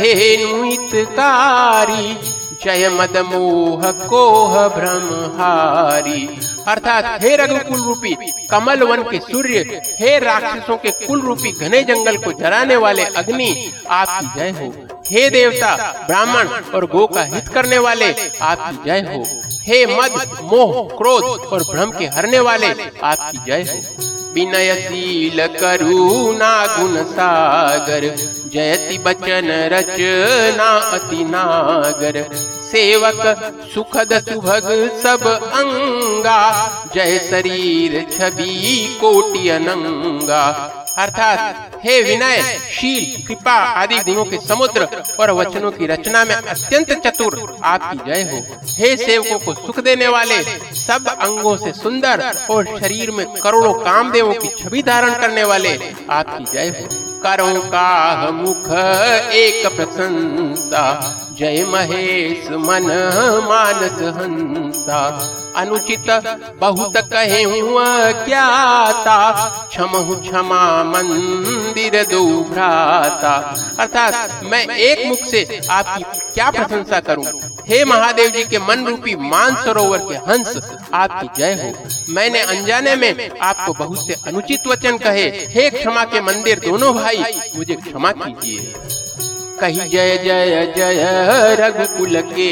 जय 2.63 2.83
मद 2.89 3.15
मोह 3.27 3.81
कोह 4.09 4.53
ब्रह्महारी 4.67 6.21
अर्थात 6.67 7.05
हे 7.23 7.31
रघुकुल 7.35 7.81
रूपी, 7.83 8.13
कमल 8.51 8.79
वन 8.83 9.01
के 9.03 9.19
सूर्य, 9.21 9.57
हे 9.99 10.11
राक्षसों 10.19 10.77
के 10.77 10.91
कुल 10.99 11.19
रूपी 11.21 11.51
घने 11.51 11.79
जंगल 11.83 12.17
को 12.17 12.29
जलाने 12.33 12.75
वाले 12.75 13.03
अग्नि 13.15 13.49
आपकी 13.89 14.27
जय 14.39 14.49
हो। 14.59 14.67
हे 15.09 15.23
देवता, 15.29 15.71
ब्राह्मण 16.07 16.45
और 16.75 16.83
गो 16.85 17.03
का 17.07 17.23
हित 17.23 17.47
करने 17.47 17.77
वाले 17.77 18.09
आपकी 18.41 18.75
जय 18.85 19.01
हो। 19.09 19.21
हे 19.67 19.85
मद, 19.85 20.39
मोह, 20.43 20.97
क्रोध 20.97 21.23
और 21.23 21.63
भ्रम 21.63 21.91
के 21.91 22.05
हरने 22.05 22.39
वाले, 22.39 22.67
आपकी 23.03 23.37
जय 23.37 23.61
हो। 23.63 24.03
विनयशील 24.33 25.47
करुणा 25.47 26.53
गुण 26.77 27.03
सागर, 27.03 28.05
जयति 28.53 28.97
बचन 28.97 29.51
रचना 29.73 30.69
अति 30.89 31.23
नागर। 31.23 32.23
सेवक 32.71 33.21
सुखद 33.73 34.13
सुभग 34.29 34.69
सब 35.03 35.27
अंगा, 35.27 36.41
जय 36.95 37.17
शरीर 37.29 38.07
छवि 38.17 38.97
कोटि 39.01 39.49
अनंगा। 39.49 40.43
अर्थात, 40.97 41.71
हे 41.83 42.01
विनय, 42.01 42.59
शील, 42.71 43.27
कृपा 43.27 43.51
आदि 43.51 43.95
गुणों 43.95 44.25
के 44.25 44.37
समुद्र 44.47 45.03
और 45.19 45.31
वचनों 45.31 45.71
की 45.71 45.87
रचना 45.87 46.25
में 46.25 46.35
अत्यंत 46.35 47.07
चतुर 47.07 47.57
आपकी 47.63 48.11
जय 48.11 48.21
हो। 48.21 48.43
हे 48.63 48.97
सेवकों 48.97 49.39
को 49.39 49.53
सुख 49.53 49.79
देने 49.79 50.07
वाले, 50.07 50.43
सब 50.73 51.07
अंगों 51.07 51.57
से 51.57 51.71
सुंदर 51.71 52.37
और 52.51 52.79
शरीर 52.81 53.11
में 53.11 53.25
करोड़ों 53.27 53.73
कामदेवों 53.73 54.33
की 54.33 54.47
छवि 54.47 54.83
धारण 54.83 55.13
करने 55.13 55.43
वाले 55.43 55.93
आपकी 56.09 56.43
जय 56.43 56.67
हो। 56.67 57.03
करो 57.23 57.59
का 57.59 58.31
मुख 58.31 58.69
एक 59.31 59.67
प्रशंसा 59.75 61.17
जय 61.39 61.63
महेश 61.63 62.49
मन 62.63 62.85
मानस 63.43 64.01
हंसा। 64.17 64.99
अनुचित 65.55 66.09
बहुत 66.59 66.97
कहे 67.13 67.41
हुआ 67.43 67.85
ज्ञाता 68.25 69.17
क्षम 69.69 69.91
क्षमा 70.21 70.61
मंदिर 70.83 72.01
दो 72.03 72.23
भ्राता 72.43 73.33
अर्थात 73.79 74.43
मैं 74.43 74.65
एक 74.67 75.05
मुख 75.07 75.25
से 75.29 75.61
आपकी 75.69 76.03
क्या 76.33 76.49
प्रशंसा 76.51 76.99
करूँ? 76.99 77.25
हे 77.67 77.83
महादेव 77.85 78.29
जी 78.29 78.43
के 78.43 78.59
मन 78.59 78.85
रूपी 78.87 79.15
मान 79.15 79.55
सरोवर 79.55 79.97
के 79.99 80.15
हंस, 80.31 80.57
आपकी 80.93 81.27
जय 81.37 81.53
हो। 81.53 82.13
मैंने 82.13 82.41
अनजाने 82.41 82.95
में 82.95 83.29
आपको 83.41 83.73
बहुत 83.73 84.07
से 84.07 84.15
अनुचित 84.27 84.67
वचन 84.67 84.97
कहे। 84.97 85.29
हे 85.49 85.69
क्षमा 85.69 86.03
के 86.05 86.21
मंदिर, 86.21 86.59
दोनों 86.59 86.93
भाई, 86.95 87.23
मुझे 87.55 87.75
क्षमा 87.75 88.11
कीजिए। 88.11 88.73
कही, 89.63 89.89
जय 89.89 90.17
जय 90.17 90.73
जय, 90.77 91.55
रघुकुल 91.59 92.21
के 92.23 92.51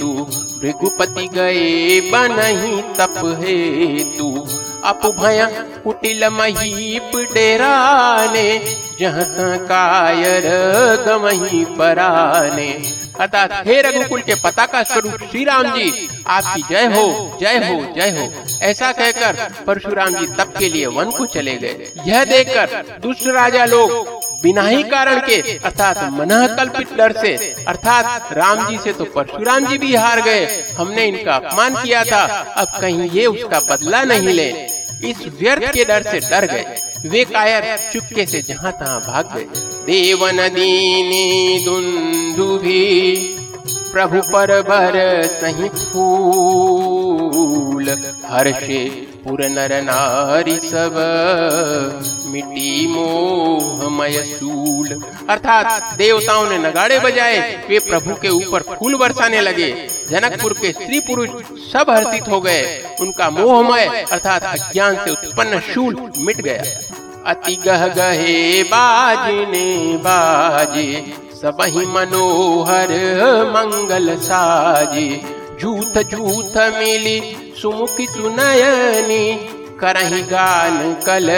तू। 0.00 0.12
भृगुपति 0.60 1.26
गए 1.34 2.00
बनही 2.10 2.80
तप 2.98 3.20
हे 3.40 3.56
तू 4.18 4.46
अप 4.84 5.06
भय 5.18 5.46
कुटिल 5.84 6.24
महीप 6.28 7.16
डेराने, 7.34 8.48
जहाँ 9.00 9.58
कायर 9.66 10.46
गमही 11.06 11.64
पराने। 11.78 12.70
अर्थात 13.20 13.52
हे 13.66 13.80
रघुकुल 13.82 14.20
के 14.20 14.34
पता 14.34 14.66
का 14.66 14.82
स्वरूप 14.82 15.28
श्री 15.30 15.44
राम 15.44 15.74
जी, 15.76 16.08
आपकी 16.26 16.62
जय 16.70 16.86
हो 16.86 17.38
जय 17.40 17.58
हो 17.58 17.94
जय 17.94 18.10
हो। 18.10 18.28
ऐसा 18.62 18.92
कहकर 18.92 19.48
परशुराम 19.66 20.14
जी 20.14 20.26
तप 20.34 20.52
के 20.58 20.68
लिए 20.68 20.86
वन 20.88 21.10
को 21.10 21.26
चले 21.26 21.54
गए। 21.56 21.92
यह 22.06 22.24
देखकर 22.24 22.98
दुष्ट 23.02 23.26
राजा 23.28 23.64
लोग 23.66 24.15
बिना 24.42 24.62
ही 24.62 24.82
कारण 24.82 25.20
के, 25.20 25.58
अर्थात 25.58 26.12
मन 26.12 26.56
कल्पित 26.56 26.96
डर 26.96 27.12
से, 27.12 27.54
अर्थात 27.68 28.32
राम 28.32 28.68
जी 28.68 28.78
से 28.78 28.92
तो 28.92 29.04
परशुराम 29.04 29.66
जी 29.66 29.78
भी 29.78 29.94
हार 29.94 30.20
गए। 30.20 30.64
हमने 30.78 31.06
इनका 31.06 31.34
अपमान 31.34 31.74
किया 31.74 32.04
था। 32.04 32.54
अब 32.56 32.68
कहीं 32.80 33.10
ये 33.10 33.26
उसका 33.26 33.60
बदला 33.70 34.04
नहीं 34.04 34.30
ले। 34.30 34.76
इस 35.04 35.16
व्यर्थ 35.40 35.74
के 35.74 35.84
डर 35.84 36.02
से 36.02 36.20
डर 36.20 36.46
गए। 36.46 36.82
वे 37.06 37.24
कायर 37.24 37.90
चुपके 37.92 38.26
से 38.26 38.42
जहाँ 38.42 38.72
तहाँ 38.72 39.00
भाग 39.00 39.34
गए। 39.34 39.44
देवन 39.86 40.54
दीनी 40.54 41.64
दुंदुभी 41.64 43.16
प्रभु 43.92 44.20
पर 44.32 44.62
बर 44.62 45.22
सही 45.32 45.68
फूल 45.82 47.88
हर्षे 48.26 49.06
पुर 49.26 49.44
नर 49.44 49.82
नारी 49.82 50.58
सब। 50.58 50.94
मिट्टी 52.26 52.86
मोहमय 52.86 54.12
सूल। 54.12 55.02
अर्थात 55.28 55.94
देवताओं 55.94 56.48
ने 56.50 56.58
नगाड़े 56.58 56.98
बजाए, 56.98 57.66
वे 57.68 57.78
प्रभु 57.78 58.14
के 58.14 58.28
ऊपर 58.28 58.62
फूल 58.62 58.94
बरसाने 58.94 59.40
लगे। 59.40 59.88
जनकपुर 60.10 60.52
के 60.52 60.72
स्त्री 60.72 61.00
पुरुष 61.00 61.28
सब 61.72 61.90
हर्षित 61.90 62.28
हो 62.28 62.40
गए। 62.40 62.84
उनका 63.00 63.30
मोहमय, 63.30 64.04
अर्थात 64.12 64.42
अज्ञान 64.44 64.94
से 65.04 65.10
उत्पन्न 65.10 65.60
शूल 65.60 66.12
मिट 66.18 66.40
गया। 66.40 66.62
अति 67.26 67.56
गह 67.64 67.86
गहे 67.86 68.62
बाजने 68.62 69.96
बाजे 69.96 71.14
सब 71.42 71.58
ही 71.62 71.86
मनोहर 71.86 72.88
मंगल 73.46 74.16
साजे। 74.16 75.24
झूठ 75.60 75.98
झूठ 75.98 76.56
मिली 76.56 77.45
सुमुखी 77.56 78.06
सुनयनी, 78.06 79.24
करही 79.80 80.20
गान 80.24 80.76
कल 81.06 81.28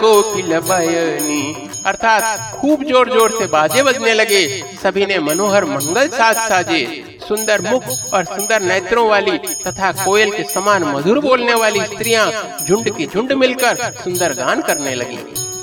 कोकिल 0.00 0.58
बयनी। 0.60 1.70
अर्थात 1.86 2.54
खूब 2.54 2.82
ज़ोर 2.84 3.08
ज़ोर 3.10 3.30
से 3.30 3.46
बाजे 3.46 3.82
बजने 3.82 4.12
लगे। 4.14 4.42
सभी 4.82 5.06
ने 5.06 5.18
मनोहर 5.20 5.64
मंगल 5.64 6.08
साज 6.10 6.36
साजे। 6.48 6.82
सुंदर 7.28 7.60
मुख 7.62 7.84
और 8.14 8.24
सुंदर 8.24 8.62
नेत्रों 8.62 9.08
वाली 9.08 9.36
तथा 9.66 9.92
कोयल 10.04 10.30
के 10.30 10.42
समान 10.44 10.84
मधुर 10.86 11.18
बोलने 11.20 11.54
वाली 11.54 11.80
स्त्रियाँ 11.84 12.30
झुंड 12.66 12.90
की 12.96 13.06
झुंड 13.06 13.32
मिलकर 13.34 13.76
सुंदर 14.04 14.32
गान 14.34 14.62
करने 14.62 14.94
लगी। 14.94 15.18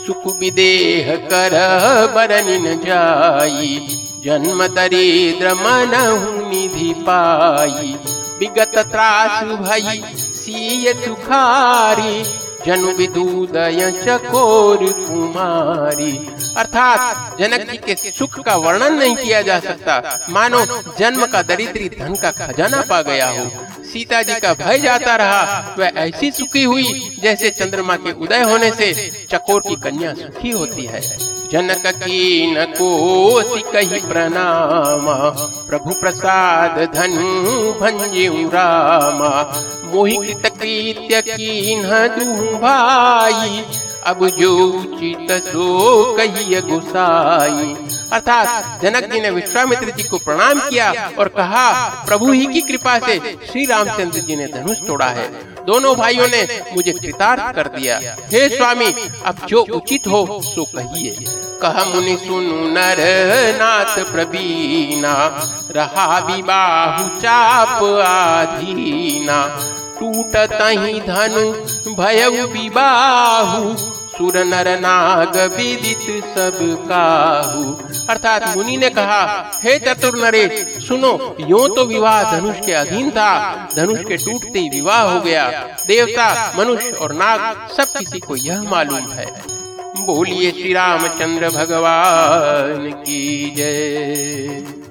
सुख 0.05 0.25
विदेह 0.39 1.15
कर 1.25 1.57
बरनिन 2.15 2.65
जाई, 2.85 3.77
जन्म 4.25 4.65
दरिद्र 4.69 5.53
मन 5.55 5.93
निधि 6.49 6.93
पाई। 6.99 7.95
विगत 8.41 8.77
त्रास 8.91 9.43
भई 9.43 10.01
सीय 10.35 10.93
सुखारी, 10.93 12.23
जनु 12.65 12.91
विदुदय 12.91 13.91
चकोर 13.97 14.77
कुमारी। 14.99 16.11
अर्थात 16.57 17.37
जनक 17.39 17.69
जी 17.71 17.77
के 17.77 17.95
सुख 18.11 18.39
का 18.39 18.55
वर्णन 18.55 18.93
नहीं 18.93 19.15
किया 19.15 19.41
जा 19.41 19.59
सकता। 19.59 20.19
मानो 20.29 20.65
जन्म 20.99 21.25
का 21.25 21.41
दरिद्री 21.41 21.89
धन 21.89 22.15
का 22.15 22.31
खजाना 22.31 22.81
पा 22.81 23.01
गया 23.01 23.29
हो। 23.29 23.45
सीता 23.83 24.21
जी 24.21 24.39
का 24.39 24.53
भय 24.53 24.79
जाता 24.79 25.15
रहा, 25.15 25.75
वह 25.79 25.91
ऐसी 25.97 26.31
सुखी 26.31 26.63
हुई 26.63 27.17
जैसे 27.21 27.49
चंद्रमा 27.49 27.95
के 27.95 28.11
उदय 28.23 28.41
होने 28.43 28.71
से 28.71 28.93
चकोर 29.31 29.61
की 29.61 29.75
कन्या 29.75 30.13
सुखी 30.13 30.51
होती 30.51 30.85
है। 30.85 31.01
जनक 31.51 31.87
की 31.87 32.51
न 32.51 32.65
को 32.65 33.41
कही 33.71 33.99
प्रणामा। 33.99 35.29
प्रभु 35.67 35.91
प्रसाद 36.01 36.91
धनु 36.95 37.71
भंजू 37.71 38.47
रामा। 38.47 39.61
मोहि 39.85 40.17
कृत 40.17 40.47
कृत्य 40.47 41.21
की 41.21 41.75
न 41.75 42.07
भाई। 42.61 43.65
अब 44.05 44.27
जो 44.29 44.67
उचित 44.67 45.31
सो 45.31 46.13
कहिए 46.17 46.61
गुसाई। 46.61 47.75
अर्थात 48.13 48.81
जनक 48.81 49.11
जी 49.13 49.21
ने 49.21 49.29
विश्वामित्र 49.29 49.89
जी 49.89 50.03
को 50.03 50.17
प्रणाम 50.17 50.59
किया 50.59 51.11
और 51.19 51.27
कहा, 51.27 51.89
प्रभु 52.05 52.31
ही 52.31 52.45
की 52.45 52.61
कृपा 52.61 52.99
से 52.99 53.19
श्री 53.51 53.65
रामचंद्र 53.65 54.19
जी 54.19 54.35
ने 54.35 54.47
धनुष 54.47 54.77
तोड़ा 54.77 55.05
है। 55.05 55.27
दोनों 55.65 55.95
भाइयों 55.95 56.27
ने 56.27 56.61
मुझे 56.75 56.91
कृतार्थ 56.91 57.55
कर 57.55 57.67
दिया। 57.67 57.99
हे 58.31 58.49
स्वामी, 58.49 58.93
अब 59.25 59.45
जो 59.47 59.65
उचित 59.75 60.07
हो, 60.07 60.41
सो 60.43 60.63
कहिए। 60.63 61.15
कह 61.61 61.83
मुनि 61.85 62.17
सुनु 62.17 62.67
नर 62.69 62.99
नाथ 63.59 63.99
प्रवीणा, 64.11 65.13
रहा 65.71 66.19
विबाहु 66.19 67.21
चाप 67.21 67.83
आधीना। 68.05 69.39
टूटत 70.01 70.49
धनु, 71.07 71.51
भय 71.93 72.27
विबाहु। 72.29 73.75
सुर 74.17 74.43
नर 74.43 74.79
नाग 74.79 75.37
विदित 75.37 76.23
सब 76.23 76.85
काहू। 76.89 77.77
अर्थात 78.09 78.57
मुनि 78.57 78.77
ने 78.77 78.89
कहा, 78.89 79.51
हे 79.63 79.79
चतुर 79.79 80.25
नरेश, 80.25 80.83
सुनो, 80.87 81.35
यो 81.39 81.67
तो 81.67 81.85
विवाह 81.85 82.39
धनुष 82.39 82.55
के 82.65 82.73
अधीन 82.73 83.11
था। 83.11 83.69
धनुष 83.75 83.99
के 83.99 84.17
टूटते 84.17 84.59
ही 84.59 84.69
विवाह 84.69 85.01
हो 85.01 85.21
गया। 85.21 85.49
देवता, 85.87 86.53
मनुष्य 86.57 86.89
और 86.89 87.13
नाग, 87.13 87.39
सब 87.77 87.99
किसी 87.99 88.19
को 88.19 88.35
यह 88.35 88.61
मालूम 88.61 89.11
है। 89.11 89.41
बोलिए 89.99 90.51
श्री 90.51 90.73
रामचंद्र 90.73 91.49
भगवान 91.49 92.91
की 92.91 93.53
जय। 93.57 94.90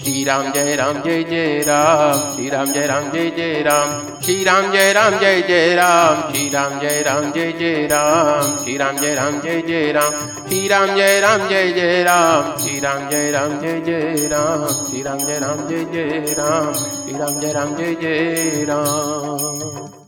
Shri 0.00 0.24
Ram 0.24 0.52
Jai 0.52 0.76
Ram 0.76 1.02
Jai 1.02 1.24
Jai 1.24 1.62
Ram. 1.66 2.34
Shri 2.34 2.48
Ram 2.50 2.72
Jai 2.72 2.86
Ram 2.86 3.10
Jai 3.12 3.30
Jai 3.36 3.62
Ram. 3.64 4.20
Shri 4.22 4.44
Ram 4.44 4.72
Jai 4.72 4.92
Ram 4.94 5.18
Jai 5.20 5.42
Jai 5.42 5.74
Ram. 5.76 6.32
Shri 6.32 6.50
Ram 6.50 6.80
Jai 6.80 7.02
Ram 7.02 7.32
Jai 7.32 7.52
Jai 7.58 7.88
Ram. 7.88 8.58
Shri 8.62 8.78
Ram 8.78 8.96
Jai 8.96 9.14
Ram 9.16 9.40
Jai 9.42 9.62
Jai 9.68 9.92
Ram. 9.92 10.12
Shri 10.48 10.68
Ram 10.68 10.96
Jai 10.96 11.20
Ram 11.20 11.48
Jai 11.48 11.72
Jai 11.78 12.04
Ram. 12.04 12.58
Shri 12.58 12.80
Ram 12.80 13.10
Jai 13.10 13.30
Ram 13.32 13.60
Jai 13.60 13.80
Jai 13.88 14.28
Ram. 14.28 14.66
Shri 14.86 15.02
Ram 15.02 15.18
Jai 15.18 15.38
Ram 15.40 15.68
Jai 15.68 15.84
Jai 15.92 16.34
Ram. 16.38 16.74
Shri 16.74 17.14
Ram 17.18 17.40
Jai 17.40 17.52
Ram 17.52 17.76
Jai 17.76 17.94
Jai 18.02 18.64
Ram. 18.68 20.07